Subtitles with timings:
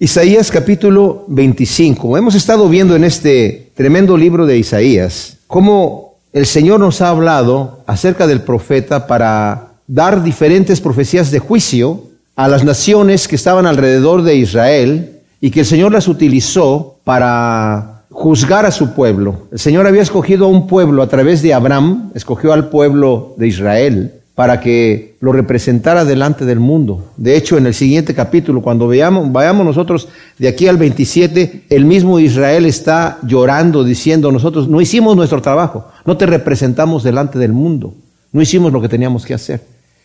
[0.00, 2.16] Isaías capítulo 25.
[2.16, 7.82] Hemos estado viendo en este tremendo libro de Isaías cómo el Señor nos ha hablado
[7.84, 12.04] acerca del profeta para dar diferentes profecías de juicio
[12.36, 18.04] a las naciones que estaban alrededor de Israel y que el Señor las utilizó para
[18.08, 19.48] juzgar a su pueblo.
[19.50, 23.48] El Señor había escogido a un pueblo a través de Abraham, escogió al pueblo de
[23.48, 27.10] Israel para que lo representara delante del mundo.
[27.16, 30.06] De hecho, en el siguiente capítulo, cuando veamos, vayamos nosotros
[30.38, 35.88] de aquí al 27, el mismo Israel está llorando, diciendo, nosotros no hicimos nuestro trabajo,
[36.06, 37.94] no te representamos delante del mundo,
[38.30, 39.60] no hicimos lo que teníamos que hacer.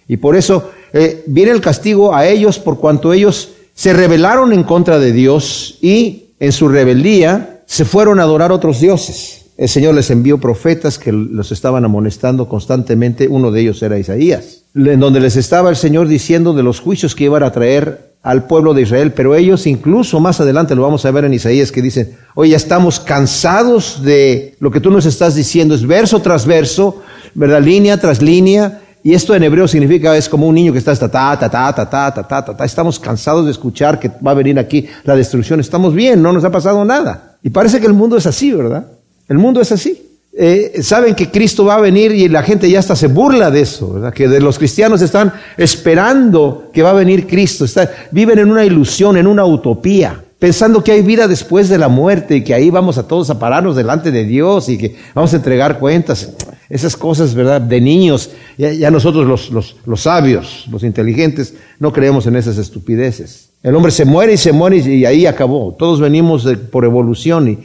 [0.07, 4.63] Y por eso eh, viene el castigo a ellos por cuanto ellos se rebelaron en
[4.63, 9.93] contra de Dios y en su rebeldía se fueron a adorar otros dioses el Señor
[9.95, 13.27] les envió profetas que los estaban amonestando constantemente.
[13.27, 17.15] Uno de ellos era Isaías, en donde les estaba el Señor diciendo de los juicios
[17.15, 21.05] que iban a traer al pueblo de Israel, pero ellos incluso más adelante lo vamos
[21.05, 25.05] a ver en Isaías que dicen, oye, ya estamos cansados de lo que tú nos
[25.05, 27.01] estás diciendo, es verso tras verso,
[27.33, 27.61] ¿verdad?
[27.61, 31.09] Línea tras línea, y esto en hebreo significa, es como un niño que está ta,
[31.09, 34.35] ta, ta, ta, ta, ta, ta, ta, ta, estamos cansados de escuchar que va a
[34.35, 37.37] venir aquí la destrucción, estamos bien, no nos ha pasado nada.
[37.43, 38.87] Y parece que el mundo es así, ¿verdad?
[39.33, 39.99] El mundo es así.
[40.31, 43.61] Eh, saben que Cristo va a venir y la gente ya hasta se burla de
[43.61, 44.13] eso, ¿verdad?
[44.13, 47.65] que de los cristianos están esperando que va a venir Cristo,
[48.11, 52.35] viven en una ilusión, en una utopía, pensando que hay vida después de la muerte
[52.35, 55.37] y que ahí vamos a todos a pararnos delante de Dios y que vamos a
[55.37, 56.31] entregar cuentas.
[56.69, 57.59] Esas cosas, ¿verdad?
[57.59, 63.49] De niños, ya, nosotros los, los, los, sabios, los inteligentes, no creemos en esas estupideces.
[63.63, 65.75] El hombre se muere y se muere y, ahí acabó.
[65.77, 67.57] Todos venimos por evolución y,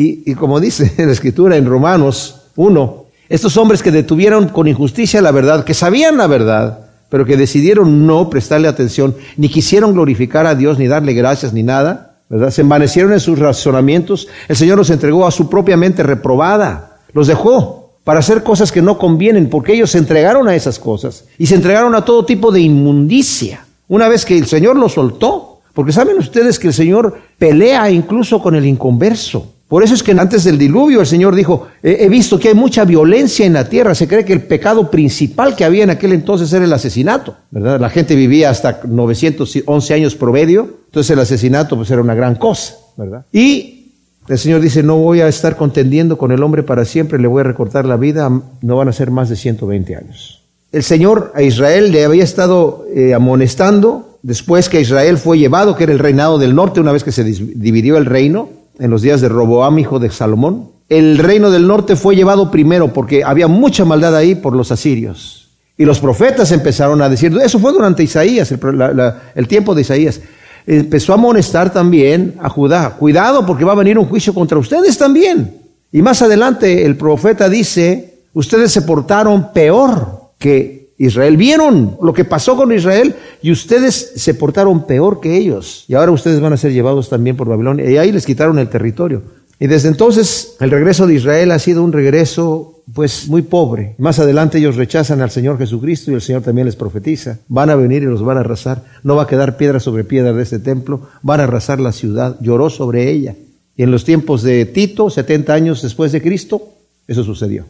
[0.00, 5.30] y, como dice la escritura en Romanos 1, estos hombres que detuvieron con injusticia la
[5.30, 10.54] verdad, que sabían la verdad, pero que decidieron no prestarle atención, ni quisieron glorificar a
[10.54, 12.50] Dios, ni darle gracias, ni nada, ¿verdad?
[12.50, 14.28] Se envanecieron en sus razonamientos.
[14.48, 16.98] El Señor los entregó a su propia mente reprobada.
[17.12, 21.24] Los dejó para hacer cosas que no convienen, porque ellos se entregaron a esas cosas
[21.36, 23.66] y se entregaron a todo tipo de inmundicia.
[23.88, 28.40] Una vez que el Señor los soltó, porque saben ustedes que el Señor pelea incluso
[28.40, 29.54] con el inconverso.
[29.70, 32.84] Por eso es que antes del diluvio el Señor dijo, he visto que hay mucha
[32.84, 33.94] violencia en la tierra.
[33.94, 37.78] Se cree que el pecado principal que había en aquel entonces era el asesinato, ¿verdad?
[37.78, 42.78] La gente vivía hasta 911 años promedio, entonces el asesinato pues era una gran cosa,
[42.96, 43.24] ¿verdad?
[43.30, 43.92] Y
[44.26, 47.42] el Señor dice, no voy a estar contendiendo con el hombre para siempre, le voy
[47.42, 48.28] a recortar la vida,
[48.62, 50.42] no van a ser más de 120 años.
[50.72, 55.84] El Señor a Israel le había estado eh, amonestando después que Israel fue llevado, que
[55.84, 58.48] era el reinado del norte, una vez que se dividió el reino,
[58.80, 60.70] en los días de Roboam, hijo de Salomón.
[60.88, 65.50] El reino del norte fue llevado primero porque había mucha maldad ahí por los asirios.
[65.76, 70.20] Y los profetas empezaron a decir, eso fue durante Isaías, el, tiempo de Isaías.
[70.66, 74.98] Empezó a amonestar también a Judá, cuidado porque va a venir un juicio contra ustedes
[74.98, 75.58] también.
[75.92, 81.38] Y más adelante el profeta dice, ustedes se portaron peor que Israel.
[81.38, 85.86] Vieron lo que pasó con Israel y ustedes se portaron peor que ellos.
[85.88, 87.90] Y ahora ustedes van a ser llevados también por Babilonia.
[87.90, 89.22] Y ahí les quitaron el territorio.
[89.58, 93.94] Y desde entonces el regreso de Israel ha sido un regreso pues muy pobre.
[93.96, 97.38] Más adelante ellos rechazan al Señor Jesucristo y el Señor también les profetiza.
[97.48, 98.84] Van a venir y los van a arrasar.
[99.02, 101.08] No va a quedar piedra sobre piedra de este templo.
[101.22, 102.36] Van a arrasar la ciudad.
[102.42, 103.36] Lloró sobre ella.
[103.74, 106.62] Y en los tiempos de Tito, 70 años después de Cristo,
[107.08, 107.64] eso sucedió.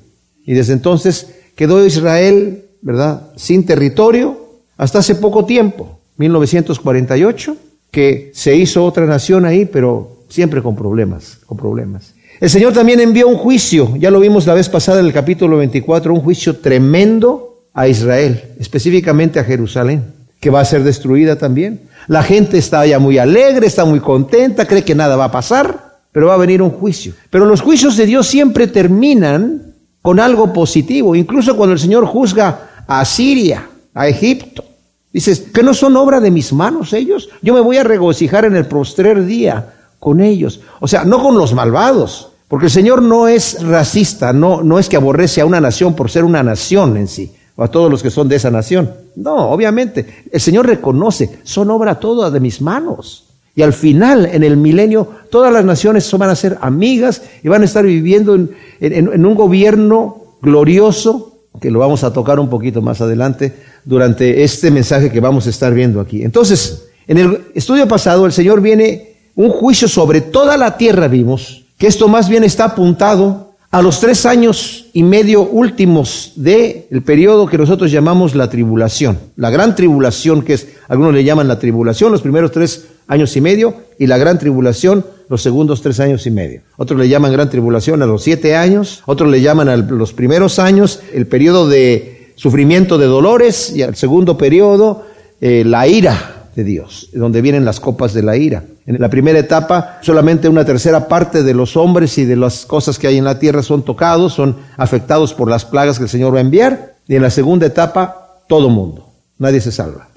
[0.45, 3.31] Y desde entonces quedó Israel ¿verdad?
[3.37, 4.37] Sin territorio
[4.77, 7.57] hasta hace poco tiempo, 1948,
[7.91, 12.15] que se hizo otra nación ahí, pero siempre con problemas, con problemas.
[12.41, 15.59] El Señor también envió un juicio, ya lo vimos la vez pasada en el capítulo
[15.59, 20.05] 24, un juicio tremendo a Israel, específicamente a Jerusalén,
[20.41, 21.83] que va a ser destruida también.
[22.09, 25.99] La gente está ya muy alegre, está muy contenta, cree que nada va a pasar,
[26.13, 27.13] pero va a venir un juicio.
[27.29, 32.70] Pero los juicios de Dios siempre terminan con algo positivo, incluso cuando el Señor juzga
[32.91, 34.65] a Siria, a Egipto.
[35.13, 37.29] Dices, que no son obra de mis manos ellos.
[37.41, 40.61] Yo me voy a regocijar en el postrer día con ellos.
[40.81, 42.31] O sea, no con los malvados.
[42.49, 46.11] Porque el Señor no es racista, no, no es que aborrece a una nación por
[46.11, 48.93] ser una nación en sí, o a todos los que son de esa nación.
[49.15, 50.25] No, obviamente.
[50.33, 53.27] El Señor reconoce, son obra toda de mis manos.
[53.55, 57.63] Y al final, en el milenio, todas las naciones van a ser amigas y van
[57.63, 58.35] a estar viviendo
[58.81, 61.30] en un gobierno glorioso
[61.61, 63.55] que lo vamos a tocar un poquito más adelante
[63.85, 66.23] durante este mensaje que vamos a estar viendo aquí.
[66.23, 71.65] Entonces, en el estudio pasado el Señor viene un juicio sobre toda la tierra, vimos,
[71.79, 77.03] que esto más bien está apuntado A los tres años y medio últimos del el
[77.05, 81.61] periodo que nosotros llamamos la tribulación, la gran tribulación que es, algunos le llaman la
[81.61, 86.27] tribulación, los primeros tres años y medio, y la gran tribulación, los segundos tres años
[86.27, 86.63] y medio.
[86.77, 90.59] Otros le llaman gran tribulación a los siete años, otros le llaman a los primeros
[90.59, 95.07] años, el periodo de sufrimiento de dolores, y al segundo periodo,
[95.41, 98.65] eh, la ira de Dios, donde vienen las copas de la ira.
[98.87, 102.99] En la primera etapa, solamente una tercera parte de los hombres y de las cosas
[102.99, 106.35] que hay en la tierra son tocados, son afectados por las plagas que el Señor
[106.35, 106.97] va a enviar.
[107.07, 109.07] Y en la segunda etapa, todo mundo.
[109.39, 110.09] Nadie se salva.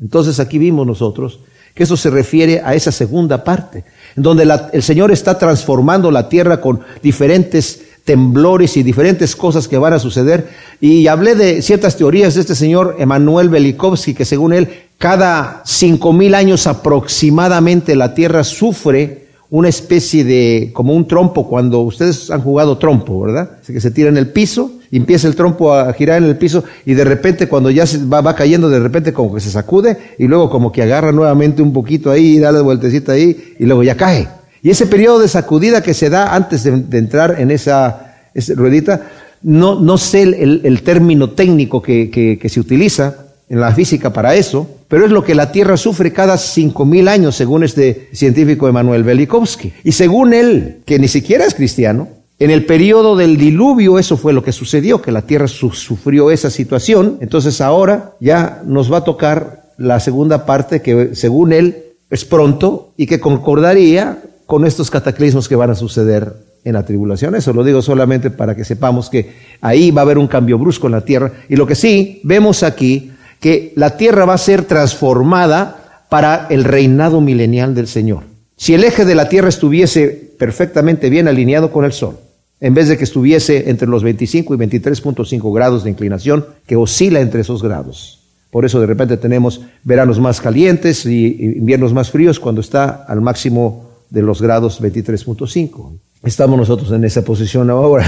[0.00, 1.38] Entonces aquí vimos nosotros
[1.76, 3.84] que eso se refiere a esa segunda parte,
[4.16, 9.76] en donde el Señor está transformando la tierra con diferentes temblores y diferentes cosas que
[9.76, 10.48] van a suceder.
[10.80, 16.14] Y hablé de ciertas teorías de este señor Emanuel Belikovsky, que según él, cada cinco
[16.14, 22.40] mil años aproximadamente la Tierra sufre una especie de, como un trompo, cuando ustedes han
[22.40, 23.58] jugado trompo, ¿verdad?
[23.60, 26.36] Así que se tira en el piso y empieza el trompo a girar en el
[26.36, 29.96] piso y de repente cuando ya se va, cayendo, de repente como que se sacude
[30.18, 33.64] y luego como que agarra nuevamente un poquito ahí y da la vueltecita ahí y
[33.64, 34.28] luego ya cae.
[34.62, 38.16] Y ese periodo de sacudida que se da antes de, entrar en esa,
[38.54, 39.08] ruedita,
[39.42, 44.68] no, no sé el, término técnico que, que se utiliza, en la física para eso,
[44.88, 49.04] pero es lo que la Tierra sufre cada cinco mil años, según este científico Emanuel
[49.04, 49.72] Velikovsky.
[49.84, 54.34] Y según él, que ni siquiera es cristiano, en el periodo del diluvio eso fue
[54.34, 57.18] lo que sucedió, que la Tierra sufrió esa situación.
[57.20, 62.92] Entonces ahora ya nos va a tocar la segunda parte que según él es pronto
[62.96, 66.34] y que concordaría con estos cataclismos que van a suceder
[66.64, 67.34] en la tribulación.
[67.34, 70.88] Eso lo digo solamente para que sepamos que ahí va a haber un cambio brusco
[70.88, 71.32] en la tierra.
[71.48, 76.64] Y lo que sí vemos aquí que la tierra va a ser transformada para el
[76.64, 78.24] reinado milenial del Señor.
[78.56, 82.18] Si el eje de la tierra estuviese perfectamente bien alineado con el sol,
[82.60, 87.20] en vez de que estuviese entre los 25 y 23.5 grados de inclinación, que oscila
[87.20, 88.20] entre esos grados.
[88.50, 91.26] Por eso de repente tenemos veranos más calientes y
[91.56, 95.98] inviernos más fríos cuando está al máximo de los grados 23.5.
[96.22, 98.06] Estamos nosotros en esa posición ahora.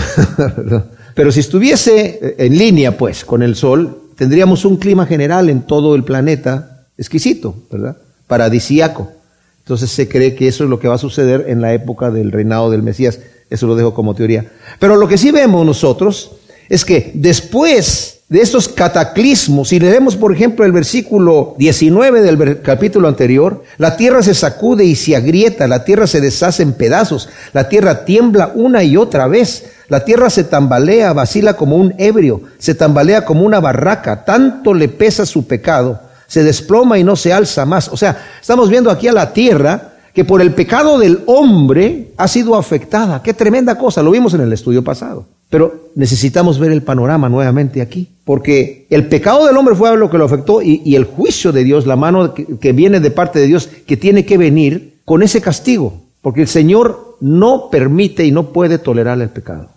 [1.15, 5.95] Pero si estuviese en línea, pues, con el sol, tendríamos un clima general en todo
[5.95, 7.97] el planeta exquisito, ¿verdad?
[8.27, 9.13] Paradisíaco.
[9.61, 12.33] Entonces se cree que eso es lo que va a suceder en la época del
[12.33, 13.21] reinado del Mesías.
[13.51, 14.51] Eso lo dejo como teoría.
[14.79, 16.33] Pero lo que sí vemos nosotros
[16.69, 23.09] es que después de estos cataclismos, si leemos por ejemplo el versículo 19 del capítulo
[23.09, 27.71] anterior, la tierra se sacude y se agrieta, la tierra se deshace en pedazos, la
[27.71, 32.75] tierra tiembla una y otra vez, la tierra se tambalea, vacila como un ebrio, se
[32.75, 37.65] tambalea como una barraca, tanto le pesa su pecado, se desploma y no se alza
[37.65, 37.89] más.
[37.89, 39.88] O sea, estamos viendo aquí a la tierra
[40.19, 43.23] que por el pecado del hombre ha sido afectada.
[43.23, 45.27] Qué tremenda cosa, lo vimos en el estudio pasado.
[45.49, 50.19] Pero necesitamos ver el panorama nuevamente aquí, porque el pecado del hombre fue lo que
[50.19, 53.69] lo afectó y, el juicio de Dios, la mano que viene de parte de Dios,
[53.87, 58.79] que tiene que venir con ese castigo, porque el Señor no permite y no puede
[58.79, 59.69] tolerar el pecado.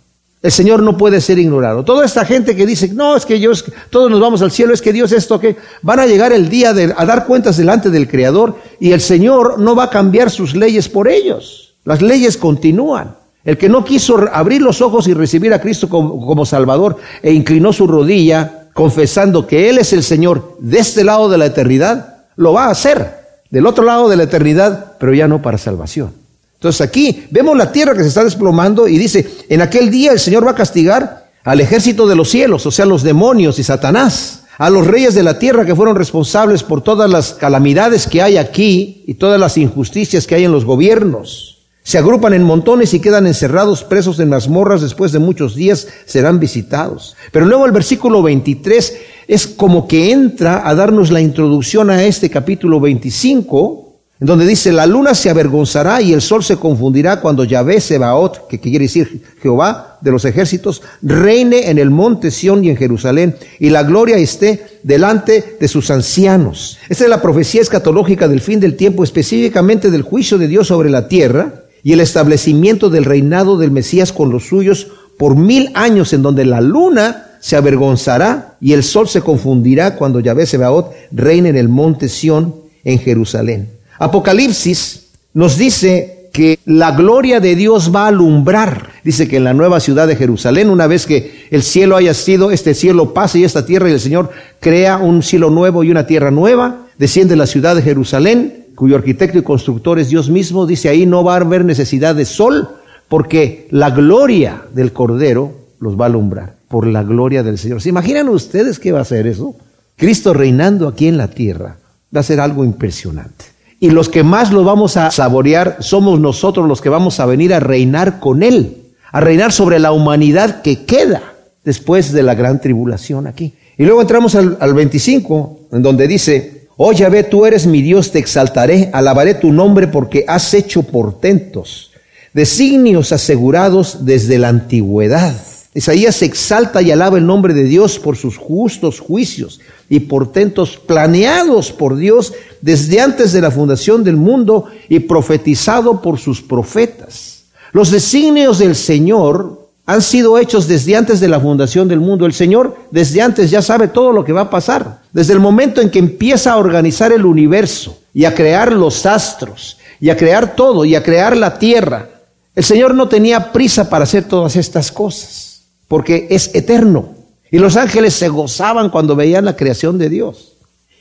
[0.41, 1.83] El Señor no puede ser ignorado.
[1.83, 4.81] Toda esta gente que dice, no, es que Dios, todos nos vamos al cielo, es
[4.81, 8.07] que Dios esto, que van a llegar el día de, a dar cuentas delante del
[8.07, 11.75] Creador y el Señor no va a cambiar sus leyes por ellos.
[11.85, 13.15] Las leyes continúan.
[13.43, 17.73] El que no quiso abrir los ojos y recibir a Cristo como Salvador e inclinó
[17.73, 22.53] su rodilla confesando que Él es el Señor de este lado de la eternidad, lo
[22.53, 23.19] va a hacer.
[23.49, 26.20] Del otro lado de la eternidad, pero ya no para salvación.
[26.61, 30.19] Entonces aquí vemos la tierra que se está desplomando y dice, en aquel día el
[30.19, 34.43] Señor va a castigar al ejército de los cielos, o sea, los demonios y Satanás,
[34.59, 38.37] a los reyes de la tierra que fueron responsables por todas las calamidades que hay
[38.37, 41.63] aquí y todas las injusticias que hay en los gobiernos.
[41.81, 46.39] Se agrupan en montones y quedan encerrados, presos en mazmorras, después de muchos días serán
[46.39, 47.15] visitados.
[47.31, 48.97] Pero luego el versículo 23
[49.27, 53.90] es como que entra a darnos la introducción a este capítulo 25,
[54.21, 58.47] en donde dice, la luna se avergonzará y el sol se confundirá cuando Yahvé Sebaot,
[58.47, 63.35] que quiere decir Jehová de los ejércitos, reine en el monte Sión y en Jerusalén,
[63.59, 66.77] y la gloria esté delante de sus ancianos.
[66.87, 70.91] Esta es la profecía escatológica del fin del tiempo, específicamente del juicio de Dios sobre
[70.91, 76.13] la tierra y el establecimiento del reinado del Mesías con los suyos por mil años,
[76.13, 81.49] en donde la luna se avergonzará y el sol se confundirá cuando Yahvé Sebaot reine
[81.49, 83.80] en el monte Sión en Jerusalén.
[84.01, 88.89] Apocalipsis nos dice que la gloria de Dios va a alumbrar.
[89.03, 92.49] Dice que en la nueva ciudad de Jerusalén, una vez que el cielo haya sido,
[92.49, 96.07] este cielo pase y esta tierra y el Señor crea un cielo nuevo y una
[96.07, 100.89] tierra nueva, desciende la ciudad de Jerusalén, cuyo arquitecto y constructor es Dios mismo, dice
[100.89, 102.69] ahí no va a haber necesidad de sol,
[103.07, 107.83] porque la gloria del Cordero los va a alumbrar, por la gloria del Señor.
[107.83, 109.55] ¿Se imaginan ustedes qué va a ser eso?
[109.95, 111.77] Cristo reinando aquí en la tierra
[112.15, 113.50] va a ser algo impresionante.
[113.83, 117.51] Y los que más lo vamos a saborear somos nosotros los que vamos a venir
[117.51, 121.23] a reinar con Él, a reinar sobre la humanidad que queda
[121.65, 123.55] después de la gran tribulación aquí.
[123.79, 128.19] Y luego entramos al, 25, en donde dice, Oh Yahvé, tú eres mi Dios, te
[128.19, 131.89] exaltaré, alabaré tu nombre porque has hecho portentos,
[132.33, 135.33] designios asegurados desde la antigüedad.
[135.73, 141.71] Isaías exalta y alaba el nombre de Dios por sus justos juicios y portentos planeados
[141.71, 147.45] por Dios desde antes de la fundación del mundo y profetizado por sus profetas.
[147.71, 152.25] Los designios del Señor han sido hechos desde antes de la fundación del mundo.
[152.25, 154.99] El Señor desde antes ya sabe todo lo que va a pasar.
[155.13, 159.77] Desde el momento en que empieza a organizar el universo y a crear los astros
[160.01, 162.09] y a crear todo y a crear la tierra,
[162.53, 165.50] el Señor no tenía prisa para hacer todas estas cosas
[165.91, 167.09] porque es eterno.
[167.51, 170.53] Y los ángeles se gozaban cuando veían la creación de Dios.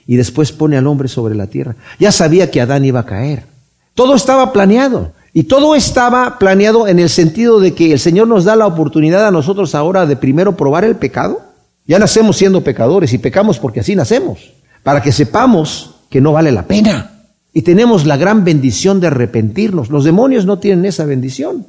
[0.04, 1.76] Y después pone al hombre sobre la tierra.
[2.00, 3.44] Ya sabía que Adán iba a caer.
[3.94, 5.12] Todo estaba planeado.
[5.32, 9.28] Y todo estaba planeado en el sentido de que el Señor nos da la oportunidad
[9.28, 11.40] a nosotros ahora de primero probar el pecado.
[11.86, 14.54] Ya nacemos siendo pecadores y pecamos porque así nacemos.
[14.82, 17.12] Para que sepamos que no vale la pena.
[17.52, 19.88] Y tenemos la gran bendición de arrepentirnos.
[19.88, 21.64] Los demonios no tienen esa bendición.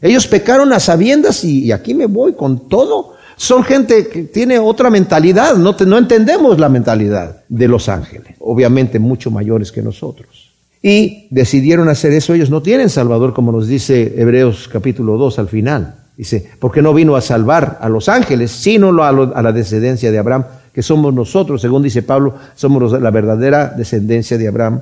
[0.00, 3.14] Ellos pecaron a sabiendas y, aquí me voy con todo.
[3.36, 9.30] Son gente que tiene otra mentalidad, no, entendemos la mentalidad de los ángeles, obviamente mucho
[9.30, 10.52] mayores que nosotros.
[10.82, 15.48] Y decidieron hacer eso, ellos no tienen Salvador, como nos dice Hebreos capítulo 2 al
[15.48, 15.96] final.
[16.16, 20.18] Dice, porque no vino a salvar a los ángeles, sino a, a la descendencia de
[20.18, 24.80] Abraham, que somos nosotros, según dice Pablo, somos la verdadera descendencia de Abraham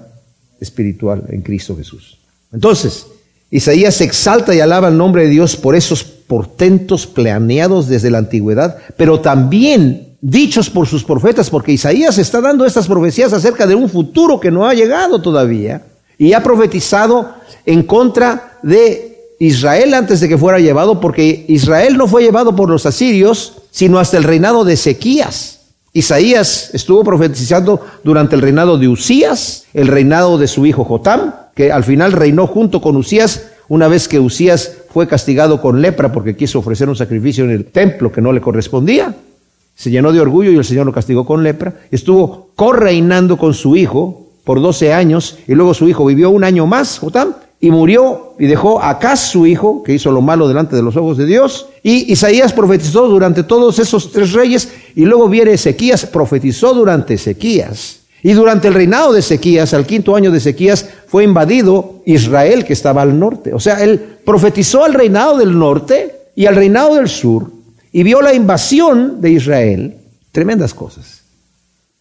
[0.61, 2.18] espiritual en Cristo Jesús.
[2.52, 3.06] Entonces,
[3.50, 8.78] Isaías exalta y alaba el nombre de Dios por esos portentos planeados desde la antigüedad,
[8.96, 13.88] pero también dichos por sus profetas, porque Isaías está dando estas profecías acerca de un
[13.88, 15.82] futuro que no ha llegado todavía,
[16.16, 17.34] y ha profetizado
[17.66, 22.70] en contra de Israel antes de que fuera llevado, porque Israel no fue llevado por
[22.70, 25.60] los asirios, sino hasta el reinado de Ezequías.
[25.92, 31.73] Isaías estuvo profetizando durante el reinado de Usías, el reinado de su hijo Jotam, que
[31.73, 36.37] al final reinó junto con Usías, una vez que Usías fue castigado con lepra porque
[36.37, 39.14] quiso ofrecer un sacrificio en el templo que no le correspondía.
[39.75, 41.75] Se llenó de orgullo y el Señor lo castigó con lepra.
[41.90, 46.66] Estuvo correinando con su hijo por 12 años y luego su hijo vivió un año
[46.66, 50.76] más, Jotam, y murió y dejó a Acaz su hijo, que hizo lo malo delante
[50.76, 51.68] de los ojos de Dios.
[51.82, 58.03] Y Isaías profetizó durante todos esos tres reyes y luego viene Ezequías, profetizó durante Ezequías.
[58.24, 62.72] Y durante el reinado de Ezequías, al quinto año de Ezequías, fue invadido Israel que
[62.72, 63.52] estaba al norte.
[63.52, 67.50] O sea, él profetizó al reinado del norte y al reinado del sur
[67.92, 69.96] y vio la invasión de Israel.
[70.32, 71.20] Tremendas cosas.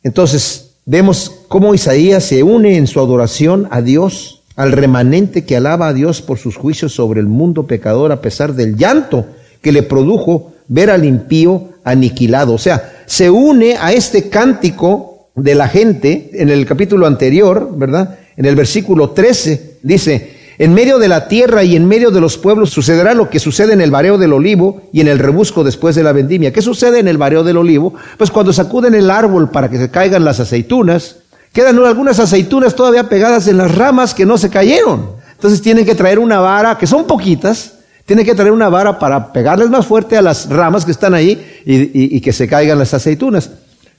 [0.01, 5.89] Entonces, vemos cómo Isaías se une en su adoración a Dios, al remanente que alaba
[5.89, 9.25] a Dios por sus juicios sobre el mundo pecador a pesar del llanto
[9.61, 12.53] que le produjo ver al impío aniquilado.
[12.53, 18.19] O sea, se une a este cántico de la gente en el capítulo anterior, ¿verdad?
[18.37, 22.37] En el versículo 13 dice, en medio de la tierra y en medio de los
[22.37, 25.95] pueblos sucederá lo que sucede en el bareo del olivo y en el rebusco después
[25.95, 26.53] de la vendimia.
[26.53, 27.95] ¿Qué sucede en el bareo del olivo?
[28.17, 31.17] Pues cuando sacuden el árbol para que se caigan las aceitunas,
[31.51, 35.23] quedan algunas aceitunas todavía pegadas en las ramas que no se cayeron.
[35.31, 37.73] Entonces tienen que traer una vara, que son poquitas,
[38.05, 41.43] tienen que traer una vara para pegarles más fuerte a las ramas que están ahí
[41.65, 43.49] y, y que se caigan las aceitunas.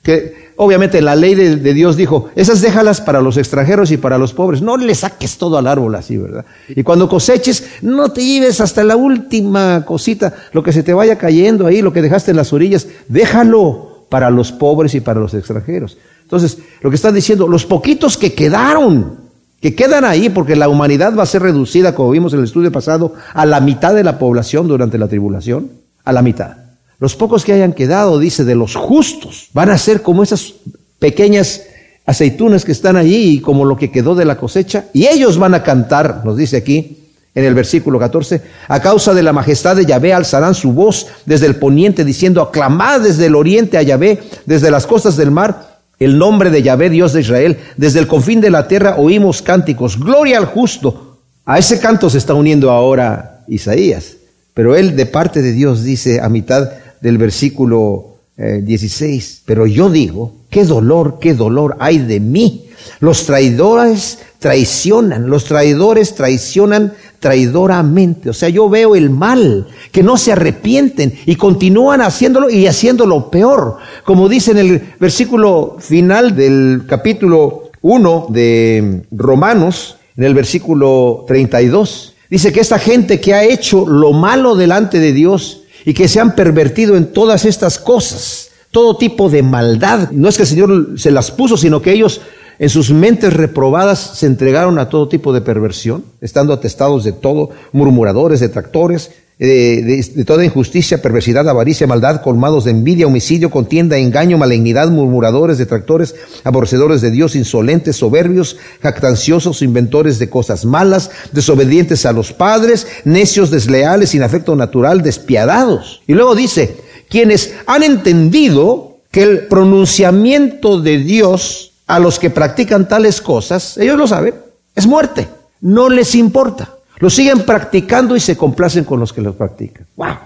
[0.05, 4.35] Que obviamente la ley de, Dios dijo, esas déjalas para los extranjeros y para los
[4.35, 4.63] pobres.
[4.63, 6.45] No le saques todo al árbol así, ¿verdad?
[6.69, 11.17] Y cuando coseches, no te lleves hasta la última cosita, lo que se te vaya
[11.17, 15.35] cayendo ahí, lo que dejaste en las orillas, déjalo para los pobres y para los
[15.35, 15.97] extranjeros.
[16.23, 19.17] Entonces, lo que están diciendo, los poquitos que quedaron,
[19.61, 22.71] que quedan ahí, porque la humanidad va a ser reducida, como vimos en el estudio
[22.71, 25.71] pasado, a la mitad de la población durante la tribulación,
[26.05, 26.64] a la mitad.
[26.99, 30.55] Los pocos que hayan quedado, dice, de los justos, van a ser como esas
[30.99, 31.63] pequeñas
[32.07, 34.87] aceitunas que están allí y como lo que quedó de la cosecha.
[34.93, 36.99] Y ellos van a cantar, nos dice aquí
[37.35, 41.47] en el versículo 14, a causa de la majestad de Yahvé alzarán su voz desde
[41.47, 46.17] el poniente diciendo, aclamad desde el oriente a Yahvé, desde las costas del mar, el
[46.17, 50.39] nombre de Yahvé, Dios de Israel, desde el confín de la tierra oímos cánticos, gloria
[50.39, 51.19] al justo.
[51.45, 54.17] A ese canto se está uniendo ahora Isaías,
[54.55, 56.71] pero él de parte de Dios dice a mitad
[57.05, 59.35] del versículo 16.
[59.37, 62.71] Eh, Pero yo digo, qué dolor, qué dolor hay de mí.
[62.99, 65.29] Los traidores traicionan.
[65.29, 68.31] Los traidores traicionan traidoramente.
[68.31, 73.31] O sea, yo veo el mal, que no se arrepienten y continúan haciéndolo y haciéndolo
[73.31, 73.77] peor.
[74.05, 82.15] Como dice en el versículo final del capítulo 1 de Romanos, en el versículo 32.
[82.31, 86.21] Dice que esta gente que ha hecho lo malo delante de Dios y que se
[86.21, 90.99] han pervertido en todas estas cosas, todo tipo de maldad, no es que el Señor
[90.99, 92.21] se las puso, sino que ellos
[92.59, 97.51] en sus mentes reprobadas se entregaron a todo tipo de perversión, estando atestados de todo,
[97.73, 99.11] murmuradores, detractores,
[99.45, 105.59] de, de, toda injusticia, perversidad, avaricia, maldad, colmados de envidia, homicidio, contienda, engaño, malignidad, murmuradores,
[105.59, 112.87] detractores, aborrecedores de Dios, insolentes, soberbios, jactanciosos, inventores de cosas malas, desobedientes a los padres,
[113.05, 116.03] necios, desleales, sin afecto natural, despiadados.
[116.07, 116.77] Y luego dice,
[117.09, 123.97] quienes han entendido que el pronunciamiento de Dios a los que practican tales cosas, ellos
[123.97, 124.35] lo saben,
[124.75, 125.29] es muerte,
[125.61, 126.74] no les importa.
[126.99, 129.87] Lo siguen practicando y se complacen con los que los practican.
[129.97, 130.17] ¡Wow!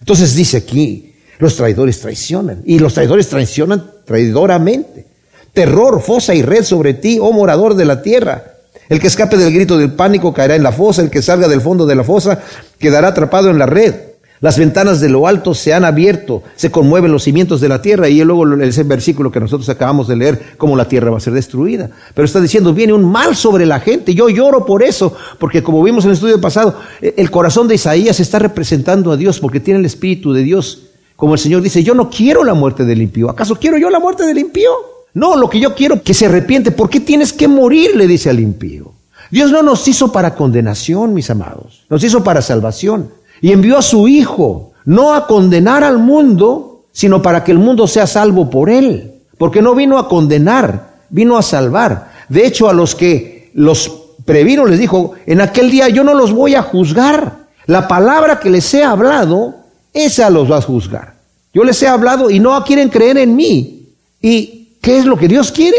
[0.00, 2.62] Entonces dice aquí, los traidores traicionan.
[2.64, 5.06] Y los traidores traicionan traidoramente.
[5.52, 8.44] Terror, fosa y red sobre ti, oh morador de la tierra.
[8.88, 11.60] El que escape del grito del pánico caerá en la fosa, el que salga del
[11.60, 12.40] fondo de la fosa
[12.78, 13.94] quedará atrapado en la red.
[14.40, 18.08] Las ventanas de lo alto se han abierto, se conmueven los cimientos de la tierra
[18.08, 21.32] y luego ese versículo que nosotros acabamos de leer, cómo la tierra va a ser
[21.32, 21.90] destruida.
[22.14, 24.14] Pero está diciendo, viene un mal sobre la gente.
[24.14, 27.76] Yo lloro por eso, porque como vimos en el estudio pasado, e, el corazón de
[27.76, 30.82] Isaías está representando a Dios porque tiene el Espíritu de Dios.
[31.16, 33.30] Como el Señor dice, yo no quiero la muerte del impío.
[33.30, 34.70] ¿Acaso quiero yo la muerte del impío?
[35.14, 36.72] No, lo que yo quiero que se arrepiente.
[36.72, 37.96] ¿Por qué tienes que morir?
[37.96, 38.92] Le dice al impío.
[39.30, 41.86] Dios no nos hizo para condenación, mis amados.
[41.88, 43.10] Nos hizo para salvación.
[43.40, 47.86] Y envió a su Hijo, no a condenar al mundo, sino para que el mundo
[47.86, 49.12] sea salvo por él.
[49.38, 52.12] Porque no vino a condenar, vino a salvar.
[52.28, 53.90] De hecho, a los que los
[54.24, 57.46] previno les dijo, en aquel día yo no los voy a juzgar.
[57.66, 59.56] La palabra que les he hablado,
[59.92, 61.14] esa los va a juzgar.
[61.52, 63.88] Yo les he hablado y no quieren creer en mí.
[64.20, 65.78] ¿Y qué es lo que Dios quiere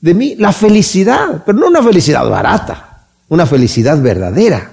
[0.00, 0.34] de mí?
[0.36, 4.70] La felicidad, pero no una felicidad barata, una felicidad verdadera.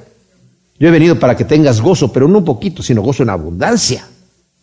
[0.81, 4.03] Yo he venido para que tengas gozo, pero no un poquito, sino gozo en abundancia.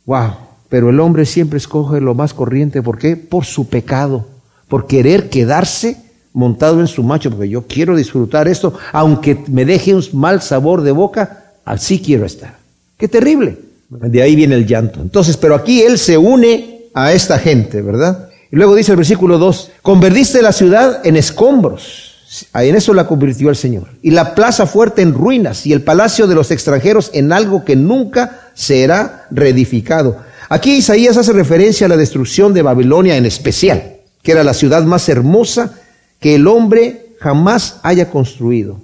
[0.05, 0.33] Wow.
[0.69, 2.83] Pero el hombre siempre escoge lo más corriente.
[2.83, 3.15] ¿Por qué?
[3.17, 4.27] Por su pecado.
[4.67, 5.97] Por querer quedarse
[6.33, 7.31] montado en su macho.
[7.31, 12.27] Porque yo quiero disfrutar esto, aunque me deje un mal sabor de boca, así quiero
[12.27, 12.57] estar.
[12.97, 13.57] Qué terrible.
[13.89, 15.01] De ahí viene el llanto.
[15.01, 18.29] Entonces, pero aquí él se une a esta gente, ¿verdad?
[18.51, 22.08] Y luego dice el versículo 2, convertiste la ciudad en escombros
[22.53, 23.89] en eso la convirtió el Señor.
[24.03, 27.77] Y la plaza fuerte en ruinas y el palacio de los extranjeros en algo que
[27.77, 30.19] nunca será reedificado.
[30.49, 34.83] Aquí Isaías hace referencia a la destrucción de Babilonia en especial, que era la ciudad
[34.85, 35.75] más hermosa
[36.21, 38.81] que el hombre jamás haya construido.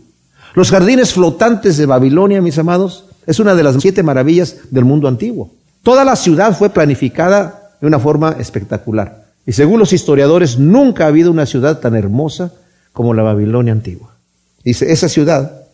[0.55, 5.09] Los jardines flotantes de Babilonia, mis amados, es una de las siete maravillas del mundo
[5.09, 5.51] antiguo.
[5.83, 9.25] Toda la ciudad fue planificada de una forma espectacular.
[9.47, 12.53] Y según los historiadores, nunca ha habido una ciudad tan hermosa
[12.95, 14.15] como la Babilonia antigua.
[14.65, 15.67] Dice, esa ciudad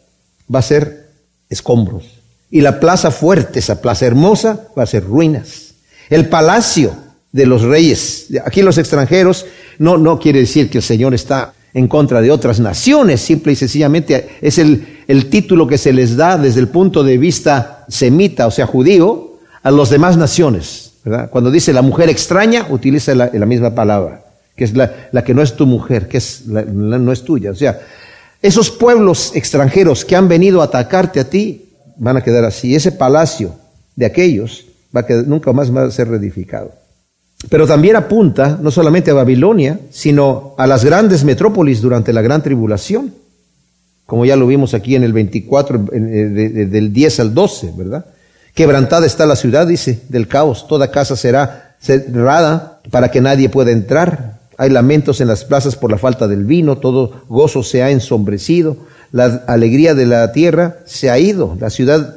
[0.53, 1.11] va a ser
[1.49, 2.05] escombros.
[2.51, 5.75] Y la plaza fuerte, esa plaza hermosa, va a ser ruinas.
[6.09, 6.93] El palacio
[7.31, 8.29] de los reyes.
[8.45, 9.47] Aquí los extranjeros
[9.79, 13.57] no, no quiere decir que el Señor está en contra de otras naciones, simple y
[13.57, 18.49] sencillamente es el, el título que se les da desde el punto de vista semita,
[18.49, 20.95] o sea, judío, a las demás naciones.
[21.31, 24.30] Cuando dice la mujer extraña, utiliza la misma palabra
[24.61, 27.51] que es la, que no es tu mujer, que es no es tuya.
[27.51, 27.81] O sea,
[28.43, 32.75] esos pueblos extranjeros que han venido a atacarte a ti van a quedar así.
[32.75, 33.55] Ese palacio
[33.97, 36.75] de aquellos va a quedar, nunca más va a ser reedificado.
[37.49, 42.43] Pero también apunta no solamente a Babilonia, sino a las grandes metrópolis durante la gran
[42.43, 43.15] tribulación,
[44.05, 48.05] como ya lo vimos aquí en el 24, del 10 al 12, ¿verdad?
[48.53, 53.71] Quebrantada está la ciudad, dice, del caos, toda casa será cerrada para que nadie pueda
[53.71, 57.91] entrar, hay lamentos en las plazas por la falta del vino, todo gozo se ha
[57.91, 58.77] ensombrecido,
[59.11, 62.17] la alegría de la tierra se ha ido, la ciudad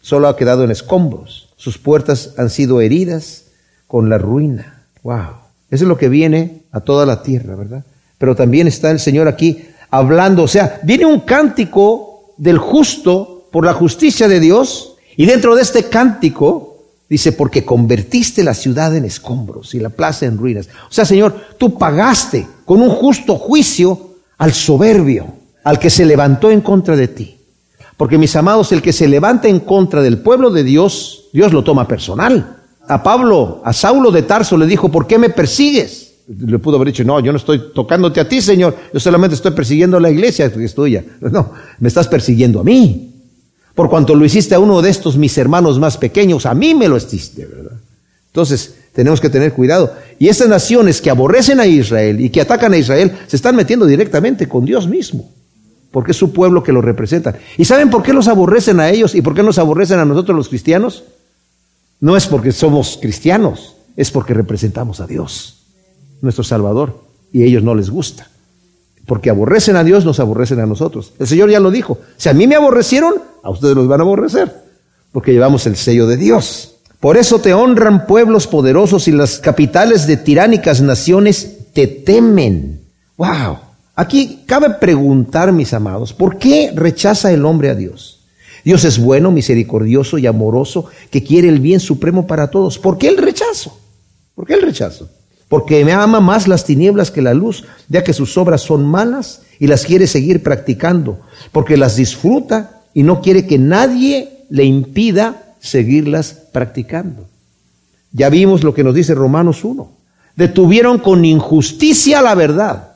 [0.00, 3.44] solo ha quedado en escombros, sus puertas han sido heridas
[3.88, 4.84] con la ruina.
[5.02, 5.34] Wow,
[5.70, 7.84] eso es lo que viene a toda la tierra, ¿verdad?
[8.16, 13.66] Pero también está el Señor aquí hablando, o sea, viene un cántico del justo por
[13.66, 16.71] la justicia de Dios y dentro de este cántico
[17.12, 20.70] Dice, porque convertiste la ciudad en escombros y la plaza en ruinas.
[20.88, 25.26] O sea, Señor, tú pagaste con un justo juicio al soberbio,
[25.62, 27.36] al que se levantó en contra de ti.
[27.98, 31.62] Porque mis amados, el que se levanta en contra del pueblo de Dios, Dios lo
[31.62, 32.56] toma personal.
[32.88, 36.14] A Pablo, a Saulo de Tarso le dijo, ¿por qué me persigues?
[36.28, 39.50] le pudo haber dicho, no, yo no estoy tocándote a ti, Señor, yo solamente estoy
[39.50, 41.04] persiguiendo a la iglesia que es tuya.
[41.20, 43.11] No, me estás persiguiendo a mí.
[43.74, 46.88] Por cuanto lo hiciste a uno de estos mis hermanos más pequeños, a mí me
[46.88, 47.78] lo hiciste, ¿verdad?
[48.26, 49.94] Entonces, tenemos que tener cuidado.
[50.18, 53.86] Y estas naciones que aborrecen a Israel y que atacan a Israel, se están metiendo
[53.86, 55.30] directamente con Dios mismo,
[55.90, 57.38] porque es su pueblo que lo representa.
[57.56, 60.36] ¿Y saben por qué los aborrecen a ellos y por qué nos aborrecen a nosotros
[60.36, 61.04] los cristianos?
[62.00, 65.64] No es porque somos cristianos, es porque representamos a Dios,
[66.20, 68.28] nuestro Salvador, y a ellos no les gusta.
[69.12, 71.12] Porque aborrecen a Dios, nos aborrecen a nosotros.
[71.18, 71.98] El Señor ya lo dijo.
[72.16, 74.50] Si a mí me aborrecieron, a ustedes los van a aborrecer,
[75.12, 76.76] porque llevamos el sello de Dios.
[76.98, 82.80] Por eso te honran pueblos poderosos y las capitales de tiránicas naciones te temen.
[83.18, 83.58] Wow.
[83.96, 88.24] Aquí cabe preguntar, mis amados, ¿por qué rechaza el hombre a Dios?
[88.64, 92.78] Dios es bueno, misericordioso y amoroso, que quiere el bien supremo para todos.
[92.78, 93.78] ¿Por qué el rechazo?
[94.34, 95.10] ¿Por qué el rechazo?
[95.52, 99.42] Porque me ama más las tinieblas que la luz, ya que sus obras son malas
[99.58, 101.20] y las quiere seguir practicando,
[101.52, 107.26] porque las disfruta y no quiere que nadie le impida seguirlas practicando.
[108.12, 109.90] Ya vimos lo que nos dice Romanos 1.
[110.36, 112.94] Detuvieron con injusticia la verdad.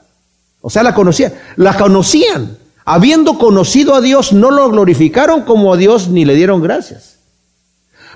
[0.62, 1.34] O sea, la conocían.
[1.56, 2.56] La conocían.
[2.86, 7.18] Habiendo conocido a Dios, no lo glorificaron como a Dios ni le dieron gracias.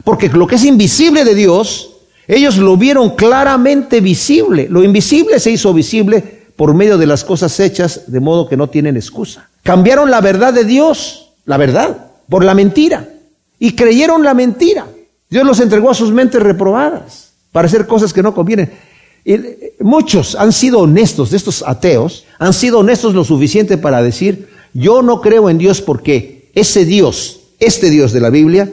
[0.03, 1.90] Porque lo que es invisible de Dios,
[2.31, 4.69] ellos lo vieron claramente visible.
[4.71, 6.23] Lo invisible se hizo visible
[6.55, 9.49] por medio de las cosas hechas, de modo que no tienen excusa.
[9.65, 13.09] Cambiaron la verdad de Dios, la verdad, por la mentira
[13.59, 14.87] y creyeron la mentira.
[15.29, 18.71] Dios los entregó a sus mentes reprobadas para hacer cosas que no convienen.
[19.25, 19.37] Y
[19.81, 25.03] muchos han sido honestos, de estos ateos, han sido honestos lo suficiente para decir, yo
[25.03, 28.71] no creo en Dios porque ese Dios, este Dios de la Biblia,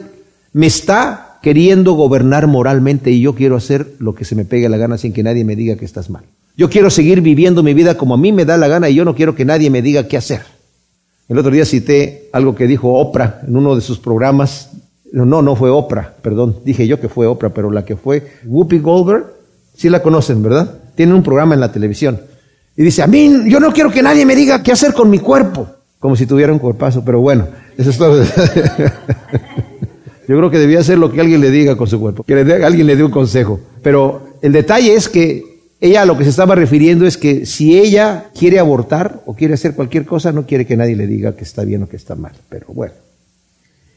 [0.52, 4.76] me está queriendo gobernar moralmente y yo quiero hacer lo que se me pegue la
[4.76, 6.24] gana sin que nadie me diga que estás mal.
[6.56, 9.04] Yo quiero seguir viviendo mi vida como a mí me da la gana y yo
[9.04, 10.42] no quiero que nadie me diga qué hacer.
[11.28, 14.70] El otro día cité algo que dijo Oprah en uno de sus programas.
[15.12, 16.56] No, no fue Oprah, perdón.
[16.64, 19.26] Dije yo que fue Oprah, pero la que fue Whoopi Goldberg,
[19.76, 20.80] sí la conocen, ¿verdad?
[20.94, 22.20] Tiene un programa en la televisión.
[22.76, 25.18] Y dice, a mí, yo no quiero que nadie me diga qué hacer con mi
[25.18, 25.68] cuerpo.
[25.98, 27.46] Como si tuviera un cuerpazo, pero bueno,
[27.76, 28.22] eso es todo.
[30.28, 32.86] yo creo que debía hacer lo que alguien le diga con su cuerpo, que alguien
[32.86, 33.60] le dé un consejo.
[33.82, 35.42] Pero el detalle es que
[35.80, 39.54] ella a lo que se estaba refiriendo es que si ella quiere abortar o quiere
[39.54, 42.14] hacer cualquier cosa, no quiere que nadie le diga que está bien o que está
[42.14, 42.32] mal.
[42.50, 42.92] Pero bueno,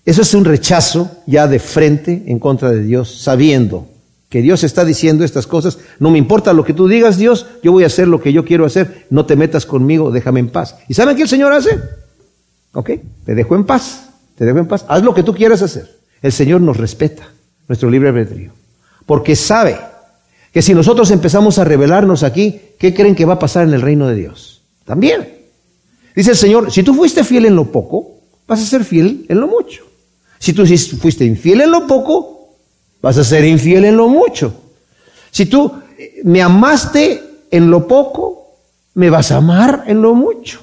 [0.06, 3.89] eso es un rechazo ya de frente en contra de Dios, sabiendo
[4.30, 5.80] que Dios está diciendo estas cosas.
[6.00, 8.46] No me importa lo que tú digas, Dios, yo voy a hacer lo que yo
[8.46, 9.06] quiero hacer.
[9.10, 10.78] No te metas conmigo, déjame en paz.
[10.88, 11.78] ¿Y saben qué el Señor hace?
[12.72, 12.91] Ok,
[13.26, 14.86] te dejo en paz, te dejo en paz.
[14.88, 16.01] Haz lo que tú quieras hacer.
[16.21, 17.29] El Señor nos respeta,
[17.67, 18.51] nuestro libre albedrío,
[19.05, 19.77] porque sabe
[20.53, 23.81] que si nosotros empezamos a rebelarnos aquí, ¿qué creen que va a pasar en el
[23.81, 24.63] reino de Dios?
[24.86, 25.41] También.
[26.15, 29.39] Dice el Señor, si tú fuiste fiel en lo poco, vas a ser fiel en
[29.39, 29.86] lo mucho.
[30.38, 32.55] Si tú fuiste infiel en lo poco,
[33.01, 34.53] vas a ser infiel en lo mucho.
[35.29, 38.57] Si tú eh, me amaste en lo poco,
[38.95, 40.62] me vas a amar en lo mucho.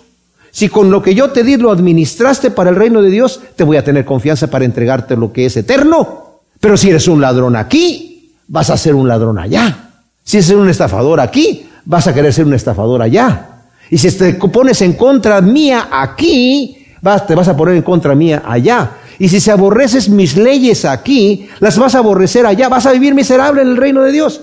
[0.50, 3.64] Si con lo que yo te di lo administraste para el reino de Dios, te
[3.64, 6.40] voy a tener confianza para entregarte lo que es eterno.
[6.60, 9.90] Pero si eres un ladrón aquí, vas a ser un ladrón allá.
[10.24, 13.48] Si eres un estafador aquí, vas a querer ser un estafador allá.
[13.90, 16.86] Y si te pones en contra mía aquí,
[17.26, 18.90] te vas a poner en contra mía allá.
[19.18, 22.68] Y si aborreces mis leyes aquí, las vas a aborrecer allá.
[22.68, 24.40] Vas a vivir miserable en el reino de Dios.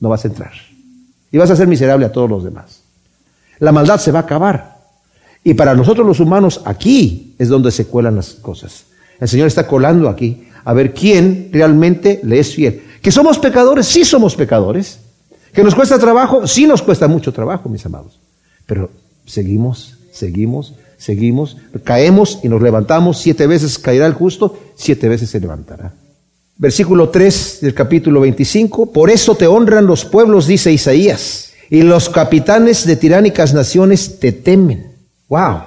[0.00, 0.52] No vas a entrar.
[1.30, 2.82] Y vas a ser miserable a todos los demás.
[3.58, 4.71] La maldad se va a acabar.
[5.44, 8.84] Y para nosotros los humanos, aquí es donde se cuelan las cosas.
[9.20, 12.82] El Señor está colando aquí a ver quién realmente le es fiel.
[13.00, 14.98] Que somos pecadores, sí somos pecadores.
[15.52, 18.18] Que nos cuesta trabajo, sí nos cuesta mucho trabajo, mis amados.
[18.66, 18.90] Pero
[19.26, 23.18] seguimos, seguimos, seguimos, caemos y nos levantamos.
[23.18, 25.92] Siete veces caerá el justo, siete veces se levantará.
[26.56, 28.92] Versículo 3 del capítulo 25.
[28.92, 34.32] Por eso te honran los pueblos, dice Isaías, y los capitanes de tiránicas naciones te
[34.32, 34.91] temen.
[35.32, 35.62] Wow.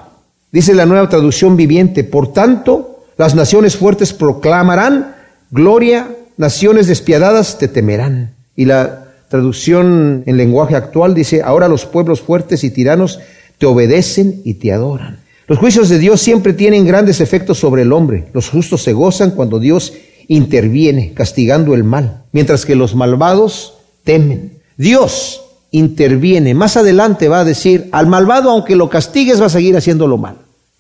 [0.52, 2.04] Dice la nueva traducción viviente.
[2.04, 5.16] Por tanto, las naciones fuertes proclamarán
[5.50, 8.36] gloria naciones despiadadas te temerán.
[8.56, 13.20] Y la traducción en lenguaje actual dice, ahora los pueblos fuertes y tiranos
[13.58, 15.18] te obedecen y te adoran.
[15.48, 18.28] Los juicios de Dios siempre tienen grandes efectos sobre el hombre.
[18.34, 19.94] Los justos se gozan cuando Dios
[20.28, 24.60] interviene, castigando el mal, mientras que los malvados temen.
[24.78, 25.45] Dios
[25.78, 26.54] interviene.
[26.54, 30.38] Más adelante va a decir, al malvado aunque lo castigues va a seguir haciéndolo mal.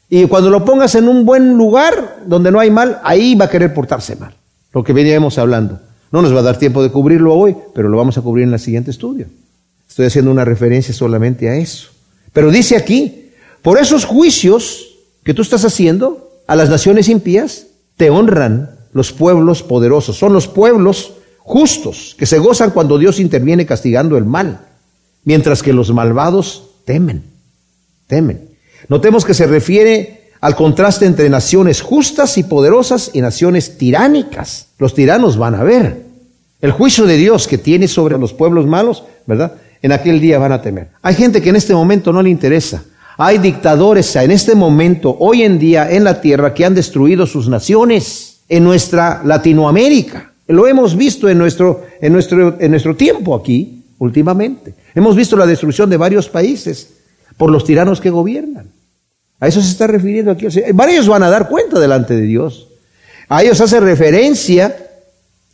[0.09, 3.49] Y cuando lo pongas en un buen lugar donde no hay mal, ahí va a
[3.49, 4.33] querer portarse mal
[4.75, 5.79] lo que veníamos hablando.
[6.11, 8.53] No nos va a dar tiempo de cubrirlo hoy, pero lo vamos a cubrir en
[8.53, 9.27] el siguiente estudio.
[9.87, 11.89] Estoy haciendo una referencia solamente a eso.
[12.33, 13.31] Pero dice aquí,
[13.61, 19.63] por esos juicios que tú estás haciendo a las naciones impías, te honran los pueblos
[19.63, 20.17] poderosos.
[20.17, 24.59] Son los pueblos justos que se gozan cuando Dios interviene castigando el mal,
[25.25, 27.23] mientras que los malvados temen,
[28.07, 28.49] temen.
[28.87, 34.67] Notemos que se refiere al contraste entre naciones justas y poderosas y naciones tiránicas.
[34.77, 36.05] Los tiranos van a ver
[36.61, 39.55] el juicio de Dios que tiene sobre los pueblos malos, ¿verdad?
[39.81, 40.89] En aquel día van a temer.
[41.01, 42.83] Hay gente que en este momento no le interesa.
[43.17, 47.47] Hay dictadores en este momento, hoy en día, en la tierra, que han destruido sus
[47.47, 50.31] naciones, en nuestra Latinoamérica.
[50.47, 54.73] Lo hemos visto en nuestro, en nuestro, en nuestro tiempo aquí, últimamente.
[54.95, 56.93] Hemos visto la destrucción de varios países
[57.37, 58.71] por los tiranos que gobiernan.
[59.39, 60.47] A eso se está refiriendo aquí.
[60.73, 62.69] varios van a dar cuenta delante de Dios.
[63.27, 64.75] A ellos hace referencia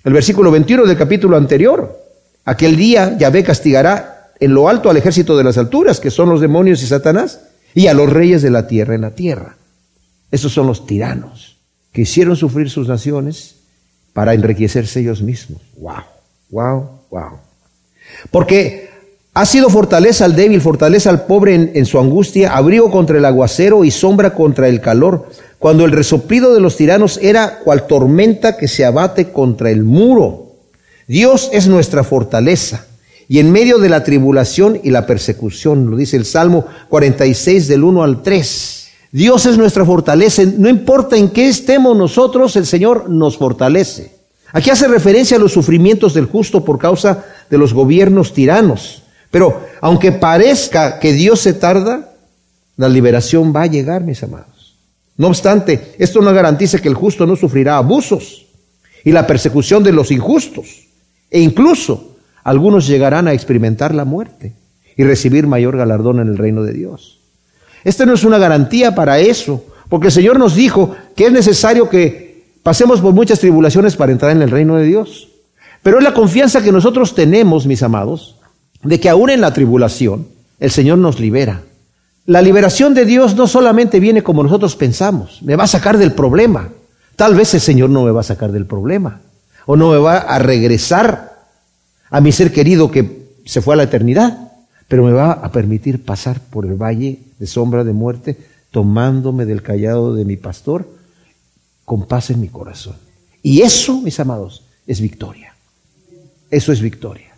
[0.04, 2.00] el versículo 21 del capítulo anterior.
[2.46, 6.42] Aquel día Yahvé castigará en lo alto al ejército de las alturas, que son los
[6.42, 7.42] demonios y Satanás,
[7.74, 9.58] y a los reyes de la tierra en la tierra.
[10.30, 11.58] Esos son los tiranos
[11.92, 13.58] que hicieron sufrir sus naciones
[14.14, 15.62] para enriquecerse ellos mismos.
[15.78, 16.04] Wow,
[16.50, 17.40] wow, wow.
[18.30, 18.91] Porque
[19.34, 23.86] ha sido fortaleza al débil, fortaleza al pobre en, su angustia, abrigo contra el aguacero
[23.86, 28.68] y sombra contra el calor, cuando el resoplido de los tiranos era cual tormenta que
[28.68, 30.48] se abate contra el muro.
[31.08, 32.86] Dios es nuestra fortaleza.
[33.30, 37.86] Y en medio de la tribulación y la persecución, lo dice el Salmo 46 del
[37.86, 38.88] 1 al 3.
[39.14, 40.44] Dios es nuestra fortaleza.
[40.58, 44.12] No importa en qué estemos nosotros, el Señor nos fortalece.
[44.52, 49.01] Aquí hace referencia a los sufrimientos del justo por causa de los gobiernos tiranos.
[49.32, 52.14] Pero aunque parezca que Dios se tarda,
[52.76, 54.76] la liberación va a llegar, mis amados.
[55.18, 58.46] No obstante, esto no garantiza que el justo no sufrirá abusos
[59.04, 60.88] y la persecución de los injustos.
[61.30, 64.54] E incluso algunos llegarán a experimentar la muerte
[64.98, 67.20] y recibir mayor galardón en el reino de Dios.
[67.84, 71.90] Esta no es una garantía para eso, porque el Señor nos dijo que es necesario
[71.90, 75.30] que pasemos por muchas tribulaciones para entrar en el reino de Dios.
[75.82, 78.38] Pero es la confianza que nosotros tenemos, mis amados,
[78.84, 80.28] de que aún en la tribulación
[80.60, 81.62] el Señor nos libera.
[82.26, 86.14] La liberación de Dios no solamente viene como nosotros pensamos, me va a sacar del
[86.14, 86.70] problema.
[87.16, 89.22] Tal vez el Señor no me va a sacar del problema
[89.66, 91.32] o no me va a regresar
[92.10, 94.52] a mi ser querido que se fue a la eternidad,
[94.88, 98.38] pero me va a permitir pasar por el valle de sombra de muerte,
[98.72, 100.88] tomándome del callado de mi pastor,
[101.86, 102.96] con paz en mi corazón.
[103.42, 105.56] Y eso, mis amados, es victoria.
[106.50, 107.31] Eso es victoria.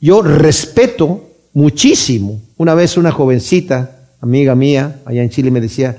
[0.00, 2.40] Yo respeto muchísimo.
[2.56, 5.98] Una vez una jovencita, amiga mía, allá en Chile, me decía,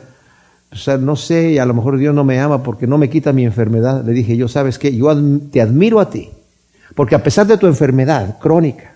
[0.71, 3.33] o sea, no sé, a lo mejor Dios no me ama porque no me quita
[3.33, 4.03] mi enfermedad.
[4.05, 5.15] Le dije, yo sabes qué, yo
[5.51, 6.29] te admiro a ti,
[6.95, 8.95] porque a pesar de tu enfermedad crónica,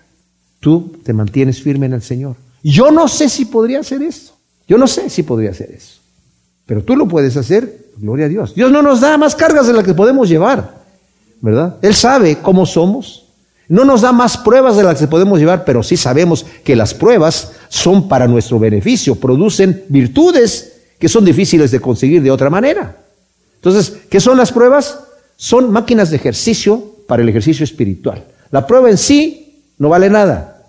[0.60, 2.36] tú te mantienes firme en el Señor.
[2.62, 4.34] Yo no sé si podría hacer eso.
[4.66, 6.00] Yo no sé si podría hacer eso.
[6.64, 8.54] Pero tú lo puedes hacer, gloria a Dios.
[8.54, 10.82] Dios no nos da más cargas de las que podemos llevar,
[11.42, 11.76] ¿verdad?
[11.82, 13.23] Él sabe cómo somos.
[13.68, 16.92] No nos da más pruebas de las que podemos llevar, pero sí sabemos que las
[16.92, 22.96] pruebas son para nuestro beneficio, producen virtudes que son difíciles de conseguir de otra manera.
[23.56, 25.00] Entonces, ¿qué son las pruebas?
[25.36, 28.24] Son máquinas de ejercicio para el ejercicio espiritual.
[28.50, 30.62] La prueba en sí no vale nada.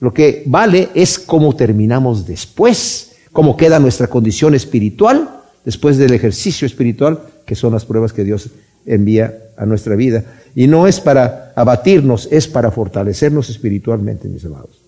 [0.00, 6.66] Lo que vale es cómo terminamos después, cómo queda nuestra condición espiritual después del ejercicio
[6.66, 8.50] espiritual, que son las pruebas que Dios
[8.84, 10.24] envía a nuestra vida.
[10.54, 14.84] Y no es para abatirnos, es para fortalecernos espiritualmente, mis amados.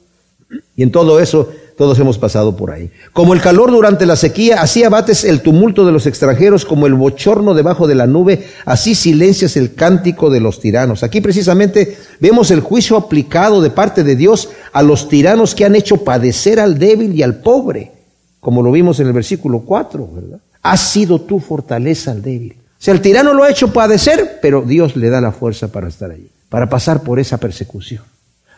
[0.77, 2.91] Y en todo eso, todos hemos pasado por ahí.
[3.13, 6.95] Como el calor durante la sequía, así abates el tumulto de los extranjeros, como el
[6.95, 11.03] bochorno debajo de la nube, así silencias el cántico de los tiranos.
[11.03, 15.75] Aquí precisamente vemos el juicio aplicado de parte de Dios a los tiranos que han
[15.75, 17.93] hecho padecer al débil y al pobre,
[18.41, 20.41] como lo vimos en el versículo 4, ¿verdad?
[20.63, 22.57] Has sido tu fortaleza al débil.
[22.79, 26.11] Sea, el tirano lo ha hecho padecer, pero Dios le da la fuerza para estar
[26.11, 28.03] allí, para pasar por esa persecución,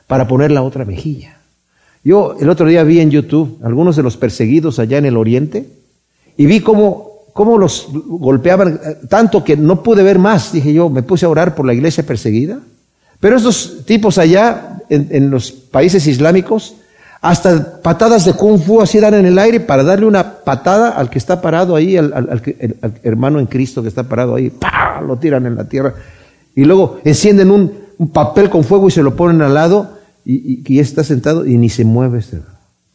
[0.06, 1.38] para poner la otra mejilla.
[2.04, 5.68] Yo el otro día vi en YouTube algunos de los perseguidos allá en el oriente
[6.36, 10.52] y vi cómo, cómo los golpeaban eh, tanto que no pude ver más.
[10.52, 12.60] Dije yo, me puse a orar por la iglesia perseguida.
[13.20, 16.76] Pero estos tipos allá en los países islámicos
[17.20, 21.10] hasta patadas de kung fu así dan en el aire para darle una patada al
[21.10, 22.42] que está parado ahí, al,
[23.02, 25.00] hermano en Cristo que está parado ahí, ¡pah!
[25.00, 25.94] lo tiran en la tierra.
[26.54, 30.78] Y luego encienden un, papel con fuego y se lo ponen al lado y, y,
[30.78, 32.22] está sentado y ni se mueve.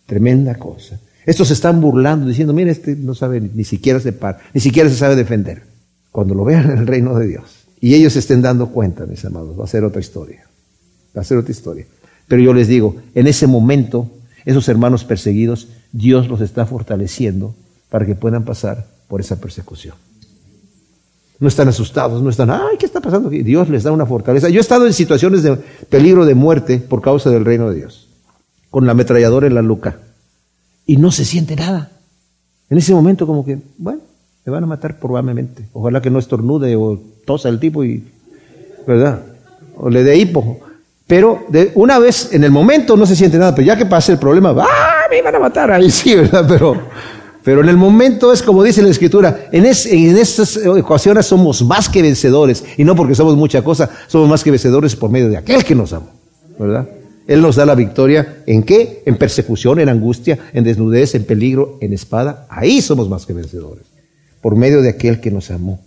[0.05, 0.97] Tremenda cosa.
[1.25, 4.89] Estos se están burlando, diciendo, mire, este no sabe ni siquiera se para, ni siquiera
[4.89, 5.63] se sabe defender.
[6.11, 9.59] Cuando lo vean en el reino de Dios y ellos estén dando cuenta, mis amados,
[9.59, 10.45] va a ser otra historia.
[11.15, 11.85] Va a ser otra historia.
[12.33, 14.09] Pero yo les digo, en ese momento,
[14.43, 17.53] esos hermanos perseguidos, Dios los está fortaleciendo
[17.89, 19.93] para que puedan pasar por esa persecución.
[21.37, 23.29] No están asustados, no están, ay, ¿qué está pasando?
[23.29, 24.49] Dios les da una fortaleza.
[24.49, 25.57] Yo he estado en situaciones de
[25.91, 28.09] peligro de muerte por causa del reino de Dios,
[28.71, 29.99] con la ametralladora en la nuca,
[30.87, 31.91] y no se siente nada.
[32.67, 34.01] En ese momento como que, bueno,
[34.43, 35.67] me van a matar probablemente.
[35.71, 38.03] Ojalá que no estornude o tosa el tipo y,
[38.87, 39.21] ¿verdad?
[39.75, 40.61] O le dé hipo.
[41.13, 44.13] Pero de una vez, en el momento no se siente nada, pero ya que pase
[44.13, 45.03] el problema, ¡ah!
[45.11, 45.71] Me van a matar.
[45.71, 46.43] Ahí sí, ¿verdad?
[46.47, 46.75] Pero,
[47.43, 51.87] pero en el momento es como dice la Escritura, en, en estas ocasiones somos más
[51.87, 55.37] que vencedores, y no porque somos mucha cosa, somos más que vencedores por medio de
[55.37, 56.09] aquel que nos amó,
[56.57, 56.89] ¿verdad?
[57.27, 59.03] Él nos da la victoria en qué?
[59.05, 62.47] En persecución, en angustia, en desnudez, en peligro, en espada.
[62.49, 63.85] Ahí somos más que vencedores,
[64.41, 65.79] por medio de aquel que nos amó.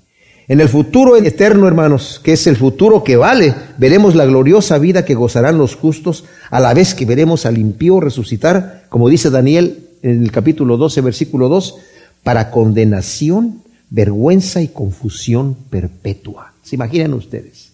[0.49, 5.05] En el futuro eterno, hermanos, que es el futuro que vale, veremos la gloriosa vida
[5.05, 9.89] que gozarán los justos, a la vez que veremos al impío resucitar, como dice Daniel
[10.03, 11.75] en el capítulo 12, versículo 2,
[12.23, 16.53] para condenación, vergüenza y confusión perpetua.
[16.63, 17.73] ¿Se imaginan ustedes?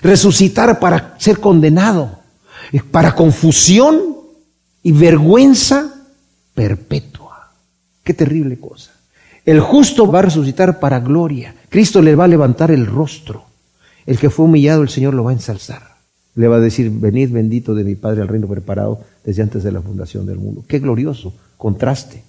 [0.00, 2.20] Resucitar para ser condenado,
[2.90, 4.00] para confusión
[4.82, 5.92] y vergüenza
[6.54, 7.50] perpetua.
[8.02, 8.92] Qué terrible cosa.
[9.44, 11.54] El justo va a resucitar para gloria.
[11.74, 13.46] Cristo le va a levantar el rostro.
[14.06, 15.96] El que fue humillado, el Señor lo va a ensalzar.
[16.36, 19.72] Le va a decir, venid bendito de mi Padre al reino preparado desde antes de
[19.72, 20.64] la fundación del mundo.
[20.68, 22.22] Qué glorioso contraste.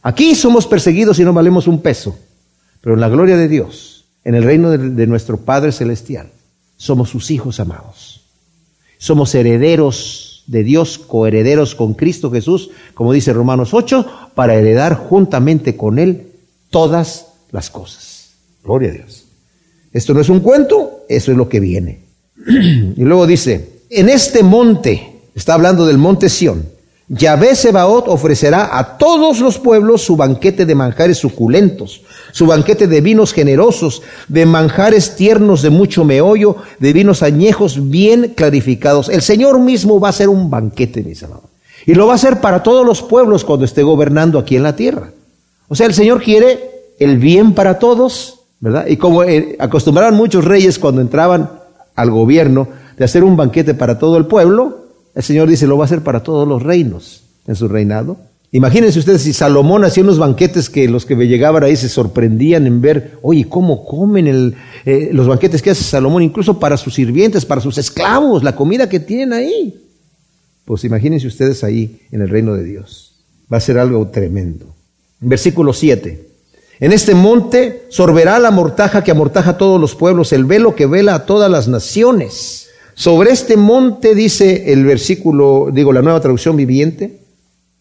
[0.00, 2.16] Aquí somos perseguidos y no valemos un peso,
[2.80, 6.28] pero en la gloria de Dios, en el reino de, de nuestro Padre Celestial,
[6.76, 8.22] somos sus hijos amados.
[8.98, 15.76] Somos herederos de Dios, coherederos con Cristo Jesús, como dice Romanos 8, para heredar juntamente
[15.76, 16.28] con Él
[16.70, 18.13] todas las cosas.
[18.64, 19.24] Gloria a Dios.
[19.92, 22.04] Esto no es un cuento, eso es lo que viene.
[22.46, 26.74] y luego dice, en este monte, está hablando del monte Sión,
[27.08, 33.02] Yahvé Sebaot ofrecerá a todos los pueblos su banquete de manjares suculentos, su banquete de
[33.02, 39.10] vinos generosos, de manjares tiernos de mucho meollo, de vinos añejos bien clarificados.
[39.10, 41.50] El Señor mismo va a hacer un banquete, mis amados.
[41.84, 44.74] Y lo va a hacer para todos los pueblos cuando esté gobernando aquí en la
[44.74, 45.12] tierra.
[45.68, 48.43] O sea, el Señor quiere el bien para todos,
[48.88, 51.50] Y como eh, acostumbraban muchos reyes cuando entraban
[51.94, 55.84] al gobierno de hacer un banquete para todo el pueblo, el Señor dice, lo va
[55.84, 58.16] a hacer para todos los reinos en su reinado.
[58.52, 62.80] Imagínense ustedes si Salomón hacía unos banquetes que los que llegaban ahí se sorprendían en
[62.80, 67.60] ver, oye, cómo comen eh, los banquetes que hace Salomón, incluso para sus sirvientes, para
[67.60, 69.82] sus esclavos, la comida que tienen ahí.
[70.64, 73.16] Pues imagínense ustedes ahí en el reino de Dios.
[73.52, 74.66] Va a ser algo tremendo.
[75.20, 76.33] Versículo 7.
[76.84, 80.84] En este monte sorberá la mortaja que amortaja a todos los pueblos, el velo que
[80.84, 82.68] vela a todas las naciones.
[82.92, 87.20] Sobre este monte, dice el versículo, digo la nueva traducción viviente,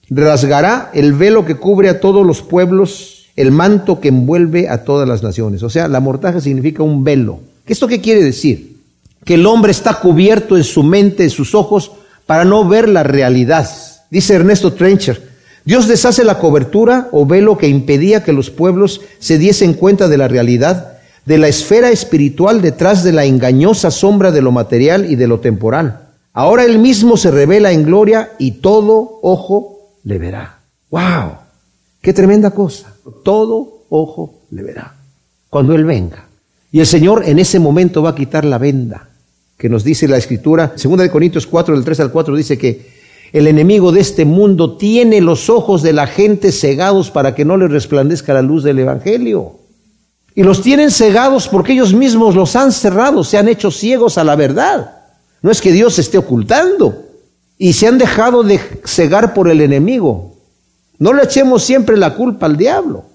[0.09, 5.05] rasgará el velo que cubre a todos los pueblos, el manto que envuelve a todas
[5.05, 5.63] las naciones.
[5.63, 7.41] O sea, la mortaja significa un velo.
[7.67, 8.77] ¿Esto qué quiere decir?
[9.25, 11.91] Que el hombre está cubierto en su mente, en sus ojos,
[12.25, 13.69] para no ver la realidad.
[14.09, 15.32] Dice Ernesto Trencher,
[15.65, 20.17] Dios deshace la cobertura o velo que impedía que los pueblos se diesen cuenta de
[20.17, 25.15] la realidad, de la esfera espiritual detrás de la engañosa sombra de lo material y
[25.15, 26.09] de lo temporal.
[26.33, 30.59] Ahora Él mismo se revela en gloria y todo ojo le verá.
[30.89, 31.37] ¡Wow!
[32.01, 32.93] ¡Qué tremenda cosa!
[33.23, 34.95] Todo ojo le verá.
[35.49, 36.27] Cuando Él venga.
[36.71, 39.09] Y el Señor en ese momento va a quitar la venda
[39.57, 40.73] que nos dice la Escritura.
[40.75, 43.02] Segunda de Corintios 4, del 3 al 4 dice que
[43.33, 47.57] el enemigo de este mundo tiene los ojos de la gente cegados para que no
[47.57, 49.53] le resplandezca la luz del Evangelio.
[50.35, 54.23] Y los tienen cegados porque ellos mismos los han cerrado, se han hecho ciegos a
[54.23, 54.99] la verdad.
[55.41, 57.05] No es que Dios esté ocultando.
[57.57, 60.35] Y se han dejado de cegar por el enemigo.
[60.99, 63.05] No le echemos siempre la culpa al diablo.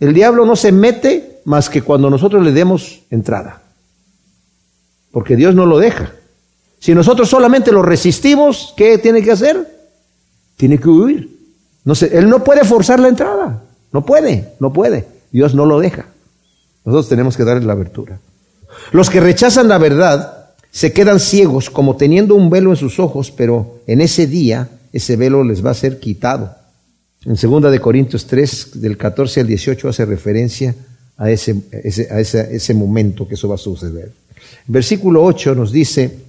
[0.00, 3.62] El diablo no se mete más que cuando nosotros le demos entrada.
[5.10, 6.12] Porque Dios no lo deja.
[6.78, 9.66] Si nosotros solamente lo resistimos, ¿qué tiene que hacer?
[10.56, 11.38] Tiene que huir.
[12.12, 13.62] Él no puede forzar la entrada.
[13.92, 15.06] No puede, no puede.
[15.32, 16.06] Dios no lo deja.
[16.84, 18.20] Nosotros tenemos que darle la abertura.
[18.92, 23.30] Los que rechazan la verdad se quedan ciegos como teniendo un velo en sus ojos,
[23.30, 26.54] pero en ese día ese velo les va a ser quitado.
[27.24, 30.74] En 2 de Corintios 3, del 14 al 18, hace referencia
[31.16, 31.56] a ese,
[32.10, 34.12] a ese momento que eso va a suceder.
[34.66, 36.27] Versículo 8 nos dice,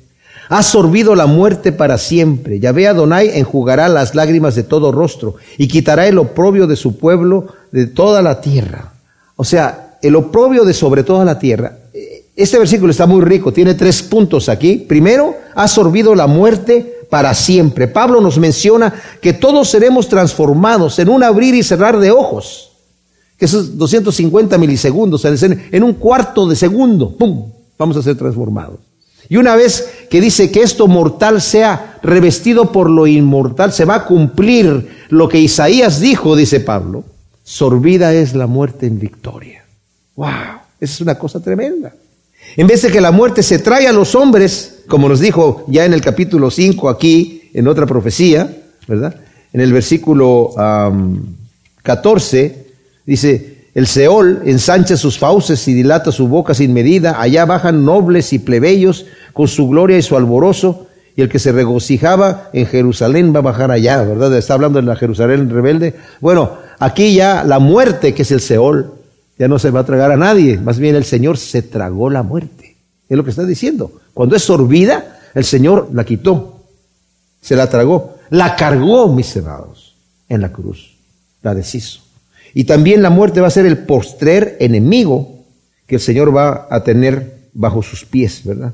[0.49, 2.59] ha sorbido la muerte para siempre.
[2.59, 7.47] Yahvé Adonai enjugará las lágrimas de todo rostro y quitará el oprobio de su pueblo
[7.71, 8.93] de toda la tierra.
[9.35, 11.77] O sea, el oprobio de sobre toda la tierra.
[12.35, 14.77] Este versículo está muy rico, tiene tres puntos aquí.
[14.77, 17.87] Primero, ha sorbido la muerte para siempre.
[17.87, 18.91] Pablo nos menciona
[19.21, 22.71] que todos seremos transformados en un abrir y cerrar de ojos,
[23.37, 28.88] que esos 250 milisegundos, en un cuarto de segundo, ¡pum!, vamos a ser transformados.
[29.27, 33.95] Y una vez que dice que esto mortal sea revestido por lo inmortal, se va
[33.95, 37.03] a cumplir lo que Isaías dijo, dice Pablo,
[37.43, 39.65] sorbida es la muerte en victoria.
[40.15, 40.27] ¡Wow!
[40.79, 41.93] Esa es una cosa tremenda.
[42.55, 45.85] En vez de que la muerte se trae a los hombres, como nos dijo ya
[45.85, 48.55] en el capítulo 5 aquí, en otra profecía,
[48.87, 49.15] ¿verdad?
[49.53, 50.53] En el versículo
[51.83, 52.67] 14,
[53.05, 58.33] dice, el Seol ensancha sus fauces y dilata su boca sin medida, allá bajan nobles
[58.33, 63.33] y plebeyos con su gloria y su alborozo, y el que se regocijaba en Jerusalén
[63.33, 64.35] va a bajar allá, ¿verdad?
[64.35, 65.95] Está hablando de la Jerusalén rebelde.
[66.19, 68.95] Bueno, aquí ya la muerte, que es el Seol,
[69.37, 72.21] ya no se va a tragar a nadie, más bien el Señor se tragó la
[72.21, 72.75] muerte.
[73.07, 73.93] Es lo que está diciendo.
[74.13, 76.65] Cuando es sorbida, el Señor la quitó,
[77.39, 79.95] se la tragó, la cargó, mis hermanos,
[80.27, 80.97] en la cruz,
[81.41, 82.08] la deshizo.
[82.53, 85.45] Y también la muerte va a ser el postrer enemigo
[85.87, 88.73] que el Señor va a tener bajo sus pies, ¿verdad?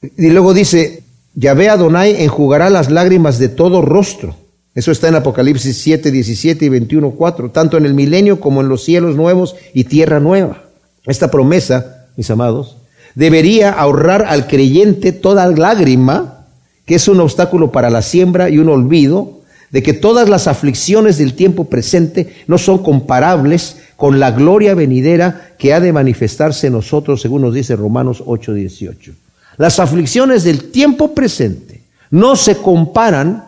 [0.00, 1.02] Y luego dice,
[1.34, 4.36] Yahvé Adonai enjugará las lágrimas de todo rostro
[4.74, 8.68] eso está en Apocalipsis 7, 17 y 21, 4, tanto en el milenio como en
[8.68, 10.62] los cielos nuevos y tierra nueva.
[11.04, 12.78] Esta promesa, mis amados,
[13.14, 16.46] debería ahorrar al creyente toda lágrima,
[16.86, 19.41] que es un obstáculo para la siembra y un olvido
[19.72, 25.54] de que todas las aflicciones del tiempo presente no son comparables con la gloria venidera
[25.58, 29.12] que ha de manifestarse en nosotros, según nos dice Romanos 8, 18.
[29.56, 33.46] Las aflicciones del tiempo presente no se comparan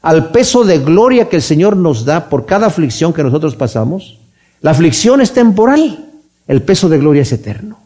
[0.00, 4.18] al peso de gloria que el Señor nos da por cada aflicción que nosotros pasamos,
[4.60, 6.04] la aflicción es temporal,
[6.46, 7.78] el peso de gloria es eterno.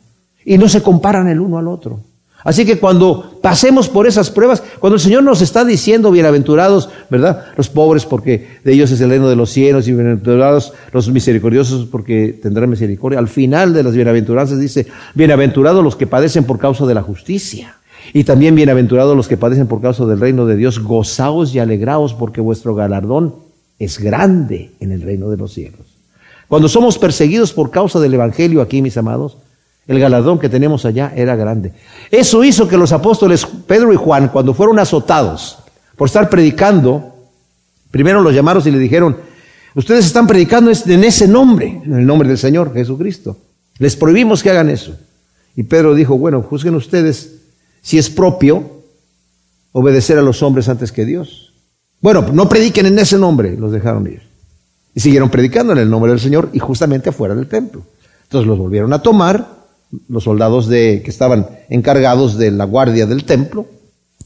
[0.44, 2.00] Y no se comparan el uno al otro.
[2.48, 7.44] Así que cuando pasemos por esas pruebas, cuando el Señor nos está diciendo, bienaventurados, ¿verdad?
[7.58, 11.84] Los pobres porque de ellos es el reino de los cielos y bienaventurados los misericordiosos
[11.84, 13.18] porque tendrán misericordia.
[13.18, 17.76] Al final de las bienaventuranzas dice, bienaventurados los que padecen por causa de la justicia.
[18.14, 22.14] Y también bienaventurados los que padecen por causa del reino de Dios, gozaos y alegraos
[22.14, 23.34] porque vuestro galardón
[23.78, 25.98] es grande en el reino de los cielos.
[26.48, 29.36] Cuando somos perseguidos por causa del Evangelio aquí, mis amados,
[29.88, 31.72] el galardón que tenemos allá era grande.
[32.10, 35.58] Eso hizo que los apóstoles Pedro y Juan, cuando fueron azotados
[35.96, 37.16] por estar predicando,
[37.90, 39.16] primero los llamaron y le dijeron,
[39.74, 43.38] ustedes están predicando en ese nombre, en el nombre del Señor Jesucristo.
[43.78, 44.94] Les prohibimos que hagan eso.
[45.56, 47.36] Y Pedro dijo, bueno, juzguen ustedes
[47.80, 48.82] si es propio
[49.72, 51.54] obedecer a los hombres antes que Dios.
[52.00, 54.22] Bueno, no prediquen en ese nombre, los dejaron ir.
[54.94, 57.82] Y siguieron predicando en el nombre del Señor y justamente afuera del templo.
[58.24, 59.57] Entonces los volvieron a tomar
[60.08, 63.66] los soldados de, que estaban encargados de la guardia del templo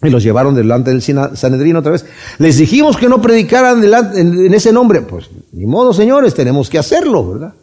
[0.02, 2.04] y los llevaron delante del Sanedrín otra vez.
[2.38, 5.02] Les dijimos que no predicaran en ese nombre.
[5.02, 7.54] Pues ni modo, señores, tenemos que hacerlo, ¿verdad?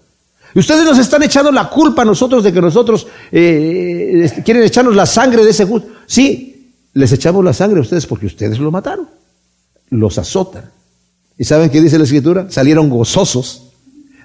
[0.55, 4.95] Y ustedes nos están echando la culpa a nosotros de que nosotros eh, quieren echarnos
[4.95, 5.89] la sangre de ese justo.
[6.07, 9.07] Sí, les echamos la sangre a ustedes porque ustedes lo mataron.
[9.89, 10.71] Los azotan.
[11.37, 12.47] ¿Y saben qué dice la escritura?
[12.49, 13.68] Salieron gozosos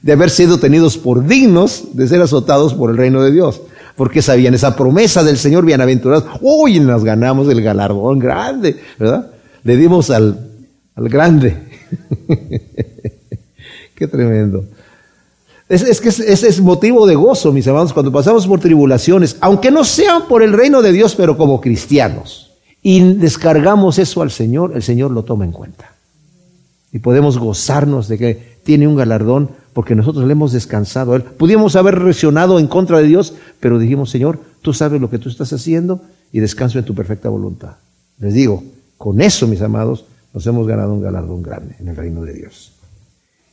[0.04, 3.62] de haber sido tenidos por dignos de ser azotados por el reino de Dios.
[3.96, 6.26] Porque sabían esa promesa del Señor bienaventurado.
[6.42, 9.30] Uy, nos ganamos el galardón grande, ¿verdad?
[9.62, 10.50] Le dimos al,
[10.94, 11.56] al grande.
[13.94, 14.66] Qué tremendo.
[15.70, 19.84] Es, que ese es motivo de gozo, mis hermanos, cuando pasamos por tribulaciones, aunque no
[19.84, 22.52] sean por el reino de Dios, pero como cristianos,
[22.82, 25.94] y descargamos eso al Señor, el Señor lo toma en cuenta.
[26.92, 31.22] Y podemos gozarnos de que tiene un galardón porque nosotros le hemos descansado a Él.
[31.22, 35.28] Pudimos haber reaccionado en contra de Dios, pero dijimos, Señor, tú sabes lo que tú
[35.28, 36.00] estás haciendo
[36.32, 37.72] y descanso en tu perfecta voluntad.
[38.18, 38.62] Les digo,
[38.96, 42.72] con eso, mis amados, nos hemos ganado un galardón grande en el reino de Dios.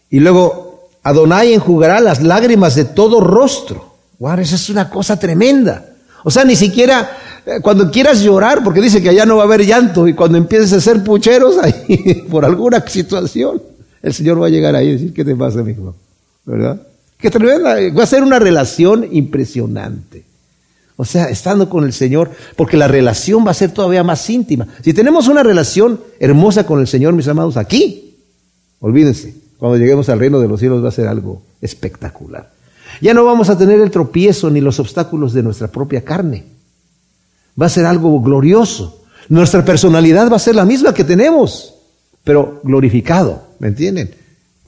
[0.09, 3.91] Y luego Adonai enjugará las lágrimas de todo rostro.
[4.19, 5.86] Wow, esa es una cosa tremenda.
[6.24, 9.45] O sea, ni siquiera eh, cuando quieras llorar, porque dice que allá no va a
[9.45, 13.61] haber llanto, y cuando empieces a ser pucheros ahí por alguna situación,
[14.01, 15.95] el Señor va a llegar ahí y decir, ¿qué te pasa, hijo?
[16.45, 16.81] ¿Verdad?
[17.17, 20.25] Que tremenda, va a ser una relación impresionante.
[20.95, 24.67] O sea, estando con el Señor, porque la relación va a ser todavía más íntima.
[24.83, 28.17] Si tenemos una relación hermosa con el Señor, mis amados, aquí,
[28.79, 32.51] olvídense, cuando lleguemos al reino de los cielos va a ser algo espectacular.
[33.01, 36.45] Ya no vamos a tener el tropiezo ni los obstáculos de nuestra propia carne.
[37.59, 39.03] Va a ser algo glorioso.
[39.29, 41.75] Nuestra personalidad va a ser la misma que tenemos,
[42.23, 44.20] pero glorificado, ¿me entienden?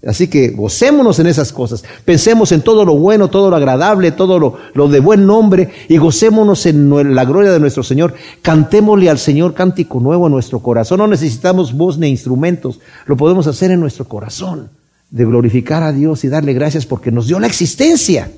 [0.06, 1.84] Así que gocémonos en esas cosas.
[2.04, 4.38] Pensemos en todo lo bueno, todo lo agradable, todo
[4.74, 8.14] lo, de buen nombre y gocémonos en la gloria de nuestro Señor.
[8.42, 10.98] Cantémosle al Señor cántico nuevo en nuestro corazón.
[10.98, 12.82] No necesitamos voz ni instrumentos.
[13.06, 14.70] Lo podemos hacer en nuestro corazón.
[15.10, 18.30] De glorificar a Dios y darle gracias porque nos dio la existencia.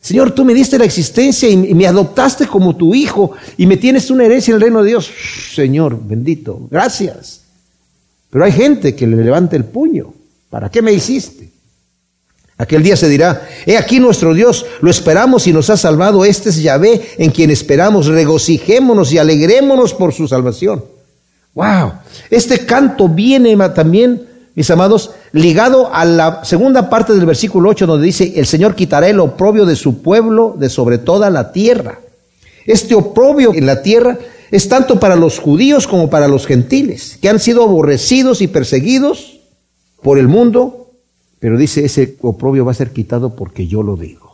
[0.00, 4.10] Señor, tú me diste la existencia y me adoptaste como tu hijo y me tienes
[4.10, 5.10] una herencia en el reino de Dios.
[5.54, 7.40] Señor, bendito, gracias.
[8.30, 10.12] Pero hay gente que le levanta el puño
[10.52, 11.50] ¿Para qué me hiciste?
[12.58, 16.50] Aquel día se dirá, he aquí nuestro Dios, lo esperamos y nos ha salvado, este
[16.50, 20.84] es Yahvé en quien esperamos, regocijémonos y alegrémonos por su salvación.
[21.54, 21.92] Wow,
[22.28, 28.04] este canto viene también, mis amados, ligado a la segunda parte del versículo 8 donde
[28.04, 31.98] dice, el Señor quitará el oprobio de su pueblo de sobre toda la tierra.
[32.66, 34.18] Este oprobio en la tierra
[34.50, 39.38] es tanto para los judíos como para los gentiles, que han sido aborrecidos y perseguidos
[40.02, 40.90] por el mundo,
[41.38, 44.32] pero dice, ese oprobio va a ser quitado porque yo lo digo.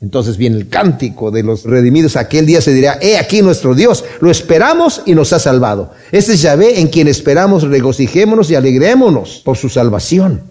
[0.00, 2.16] Entonces viene el cántico de los redimidos.
[2.16, 5.92] Aquel día se dirá, he aquí nuestro Dios, lo esperamos y nos ha salvado.
[6.12, 10.42] Este es Yahvé en quien esperamos, regocijémonos y alegrémonos por su salvación.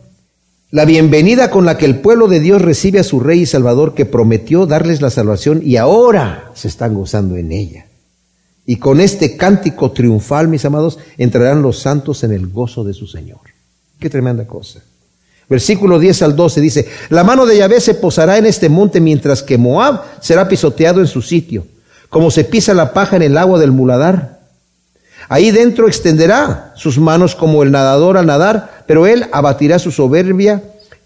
[0.71, 3.93] La bienvenida con la que el pueblo de Dios recibe a su Rey y Salvador
[3.93, 7.85] que prometió darles la salvación y ahora se están gozando en ella.
[8.65, 13.05] Y con este cántico triunfal, mis amados, entrarán los santos en el gozo de su
[13.05, 13.54] Señor.
[13.99, 14.81] Qué tremenda cosa.
[15.47, 19.43] Versículo 10 al 12 dice, la mano de Yahvé se posará en este monte mientras
[19.43, 21.67] que Moab será pisoteado en su sitio,
[22.09, 24.39] como se pisa la paja en el agua del muladar.
[25.29, 30.63] Ahí dentro extenderá sus manos como el nadador al nadar, pero él abatirá su soberbia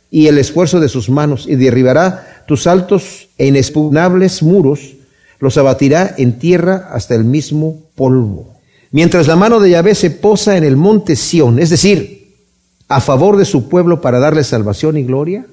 [0.10, 4.96] y el esfuerzo de sus manos y derribará tus altos e inexpugnables muros,
[5.40, 8.56] los abatirá en tierra hasta el mismo polvo.
[8.92, 12.19] Mientras la mano de Yahvé se posa en el monte Sión, es decir,
[12.90, 15.46] a favor de su pueblo para darle salvación y gloria?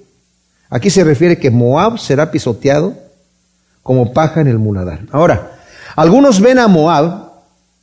[0.69, 2.95] Aquí se refiere que Moab será pisoteado
[3.83, 5.03] como paja en el muladar.
[5.13, 5.53] Ahora,
[5.95, 7.31] algunos ven a Moab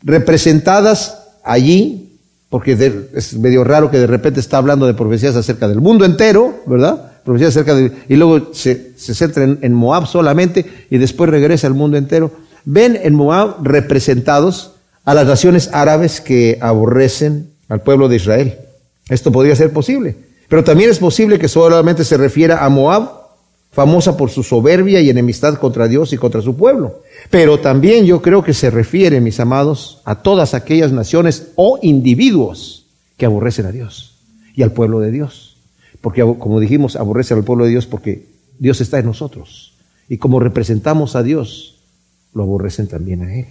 [0.02, 2.74] representadas allí, porque
[3.14, 7.14] es medio raro que de repente está hablando de profecías acerca del mundo entero, ¿verdad?
[7.24, 11.74] Profecías acerca de, y luego se, centra en, en Moab solamente y después regresa al
[11.74, 12.32] mundo entero.
[12.66, 14.74] Ven en Moab representados
[15.06, 18.58] a las naciones árabes que aborrecen al pueblo de Israel.
[19.10, 20.16] Esto podría ser posible.
[20.48, 23.24] Pero también es posible que solamente se refiera a Moab,
[23.72, 27.02] famosa por su soberbia y enemistad contra Dios y contra su pueblo.
[27.30, 32.86] Pero también yo creo que se refiere, mis amados, a todas aquellas naciones o individuos
[33.18, 34.16] que aborrecen a Dios
[34.56, 35.58] y al pueblo de Dios.
[36.02, 38.28] Porque, como dijimos, aborrecen al pueblo de Dios porque
[38.60, 39.74] Dios está en nosotros.
[40.08, 41.80] Y como representamos a Dios,
[42.34, 43.48] lo aborrecen también a Él.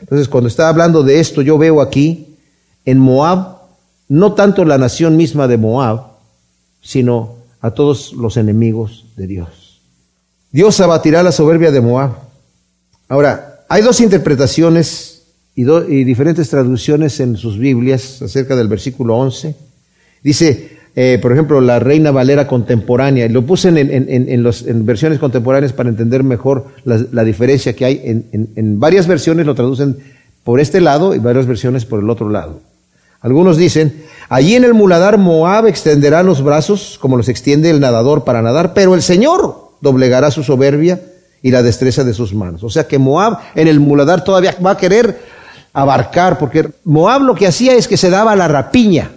[0.00, 2.36] Entonces, cuando está hablando de esto, yo veo aquí
[2.84, 3.61] en Moab
[4.08, 6.12] no tanto la nación misma de Moab,
[6.82, 9.80] sino a todos los enemigos de Dios.
[10.50, 12.10] Dios abatirá la soberbia de Moab.
[13.08, 15.22] Ahora, hay dos interpretaciones
[15.54, 15.64] y,
[16.04, 19.54] diferentes traducciones en sus Biblias acerca del versículo 11.
[20.22, 25.72] Dice, eh, por ejemplo, la Reina Valera contemporánea, y lo puse en, en, versiones contemporáneas
[25.72, 28.24] para entender mejor la, diferencia que hay.
[28.32, 29.96] en varias versiones lo traducen
[30.44, 32.60] por este lado y varias versiones por el otro lado.
[33.22, 38.24] Algunos dicen, allí en el muladar Moab extenderá los brazos como los extiende el nadador
[38.24, 41.00] para nadar, pero el Señor doblegará su soberbia
[41.40, 42.62] y la destreza de sus manos.
[42.64, 45.20] O sea que Moab en el muladar todavía va a querer
[45.72, 49.12] abarcar, porque Moab lo que hacía es que se daba la rapiña.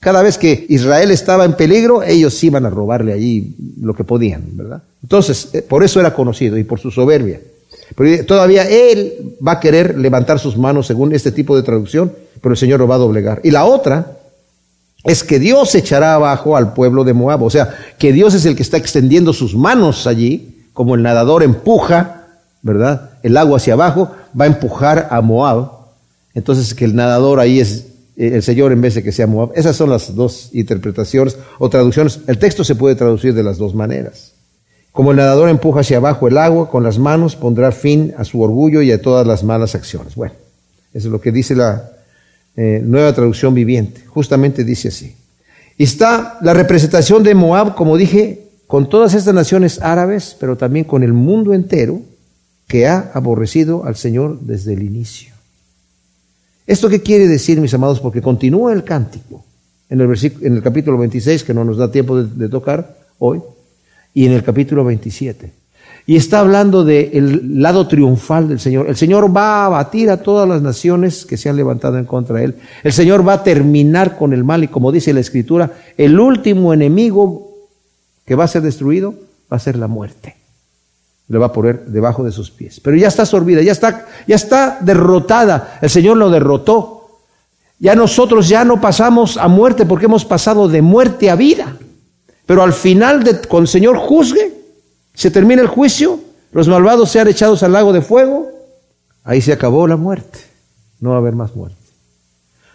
[0.00, 4.42] Cada vez que Israel estaba en peligro, ellos iban a robarle allí lo que podían,
[4.52, 4.82] ¿verdad?
[5.02, 7.40] Entonces, eh, por eso era conocido y por su soberbia.
[7.96, 12.52] Pero todavía él va a querer levantar sus manos según este tipo de traducción, pero
[12.52, 13.40] el Señor lo va a doblegar.
[13.44, 14.18] Y la otra
[15.04, 18.56] es que Dios echará abajo al pueblo de Moab, o sea, que Dios es el
[18.56, 22.26] que está extendiendo sus manos allí, como el nadador empuja,
[22.62, 23.10] ¿verdad?
[23.22, 25.70] El agua hacia abajo, va a empujar a Moab.
[26.34, 27.86] Entonces que el nadador ahí es
[28.16, 29.50] el Señor en vez de que sea Moab.
[29.54, 32.20] Esas son las dos interpretaciones o traducciones.
[32.26, 34.31] El texto se puede traducir de las dos maneras.
[34.92, 38.42] Como el nadador empuja hacia abajo el agua con las manos, pondrá fin a su
[38.42, 40.14] orgullo y a todas las malas acciones.
[40.14, 40.34] Bueno,
[40.92, 41.90] eso es lo que dice la
[42.56, 44.04] eh, nueva traducción viviente.
[44.06, 45.16] Justamente dice así.
[45.78, 50.84] Y está la representación de Moab, como dije, con todas estas naciones árabes, pero también
[50.84, 52.02] con el mundo entero
[52.68, 55.32] que ha aborrecido al Señor desde el inicio.
[56.66, 57.98] ¿Esto qué quiere decir, mis amados?
[57.98, 59.42] Porque continúa el cántico
[59.88, 63.40] en el, en el capítulo 26, que no nos da tiempo de tocar hoy
[64.14, 65.52] y en el capítulo 27.
[66.04, 68.88] Y está hablando del lado triunfal del Señor.
[68.88, 72.38] El Señor va a abatir a todas las naciones que se han levantado en contra
[72.38, 72.56] de Él.
[72.82, 76.74] El Señor va a terminar con el mal y como dice la Escritura, el último
[76.74, 77.52] enemigo
[78.26, 79.14] que va a ser destruido
[79.50, 80.36] va a ser la muerte.
[81.28, 82.80] Le va a poner debajo de sus pies.
[82.80, 85.78] Pero ya está sorbida, ya está, ya está derrotada.
[85.80, 87.20] El Señor lo derrotó.
[87.78, 91.76] Ya nosotros ya no pasamos a muerte porque hemos pasado de muerte a vida.
[92.52, 94.52] Pero al final, de, cuando el Señor juzgue,
[95.14, 96.20] se termina el juicio,
[96.52, 98.46] los malvados sean echados al lago de fuego,
[99.24, 100.38] ahí se acabó la muerte.
[101.00, 101.80] No va a haber más muerte.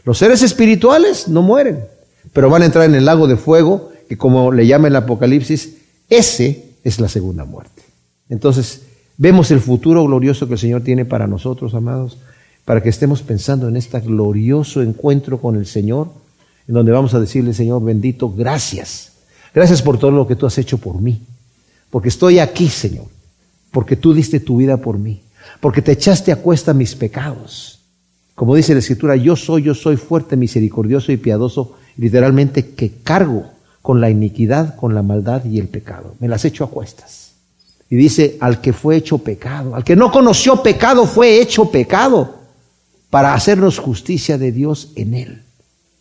[0.04, 1.86] Los seres espirituales no mueren,
[2.34, 5.76] pero van a entrar en el lago de fuego, que como le llama el Apocalipsis,
[6.10, 7.84] ese es la segunda muerte.
[8.30, 8.82] Entonces,
[9.16, 12.18] vemos el futuro glorioso que el Señor tiene para nosotros, amados,
[12.66, 16.08] para que estemos pensando en este glorioso encuentro con el Señor,
[16.68, 19.17] en donde vamos a decirle, Señor bendito, gracias.
[19.58, 21.20] Gracias por todo lo que tú has hecho por mí.
[21.90, 23.08] Porque estoy aquí, Señor.
[23.72, 25.24] Porque tú diste tu vida por mí.
[25.60, 27.80] Porque te echaste a cuesta mis pecados.
[28.36, 33.46] Como dice la Escritura, yo soy, yo soy fuerte, misericordioso y piadoso, literalmente que cargo
[33.82, 36.14] con la iniquidad, con la maldad y el pecado.
[36.20, 37.32] Me las echo a cuestas.
[37.90, 42.36] Y dice, al que fue hecho pecado, al que no conoció pecado, fue hecho pecado
[43.10, 45.42] para hacernos justicia de Dios en Él.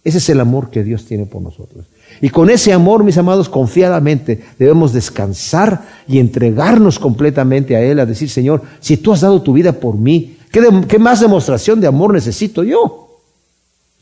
[0.04, 1.86] Ese es el amor que Dios tiene por nosotros.
[2.20, 8.06] Y con ese amor, mis amados, confiadamente debemos descansar y entregarnos completamente a Él, a
[8.06, 12.14] decir, Señor, si tú has dado tu vida por mí, ¿qué, más demostración de amor
[12.14, 13.20] necesito yo?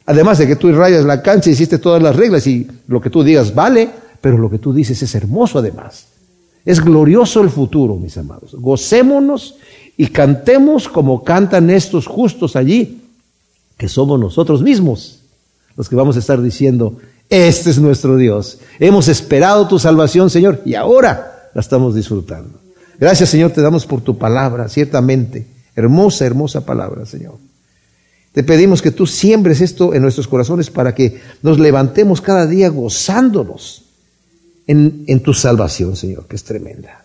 [0.06, 3.24] Además de que tú rayas la cancha, hiciste todas las reglas y lo que tú
[3.24, 3.90] digas vale,
[4.20, 6.06] pero lo que tú dices es hermoso además.
[6.64, 8.54] Es glorioso el futuro, mis amados.
[8.54, 9.56] Gocémonos
[9.96, 13.00] y cantemos como cantan estos justos allí,
[13.76, 15.20] que somos nosotros mismos
[15.76, 16.96] los que vamos a estar diciendo,
[17.28, 18.58] este es nuestro Dios.
[18.78, 22.60] Hemos esperado tu salvación, Señor, y ahora la estamos disfrutando.
[22.98, 25.46] Gracias, Señor, te damos por tu palabra, ciertamente.
[25.74, 27.38] Hermosa, hermosa palabra, Señor.
[28.32, 32.68] Te pedimos que tú siembres esto en nuestros corazones para que nos levantemos cada día
[32.68, 33.84] gozándonos
[34.66, 37.04] en, en tu salvación, Señor, que es tremenda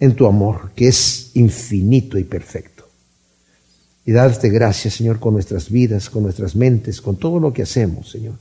[0.00, 2.84] en tu amor, que es infinito y perfecto.
[4.04, 8.10] Y darte gracias, Señor, con nuestras vidas, con nuestras mentes, con todo lo que hacemos,
[8.10, 8.34] Señor.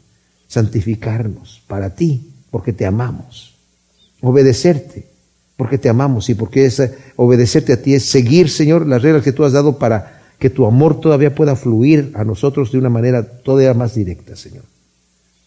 [0.48, 3.56] Santificarnos para ti, porque te amamos.
[4.22, 5.08] Obedecerte,
[5.58, 6.82] porque te amamos y porque es,
[7.16, 10.66] obedecerte a ti es seguir, Señor, las reglas que tú has dado para que tu
[10.66, 14.64] amor todavía pueda fluir a nosotros de una manera todavía más directa, Señor.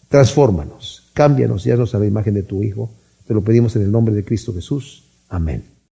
[0.09, 2.89] Transfórmanos, cámbianos y haznos a la imagen de tu Hijo.
[3.27, 5.03] Te lo pedimos en el nombre de Cristo Jesús.
[5.29, 5.76] Amén.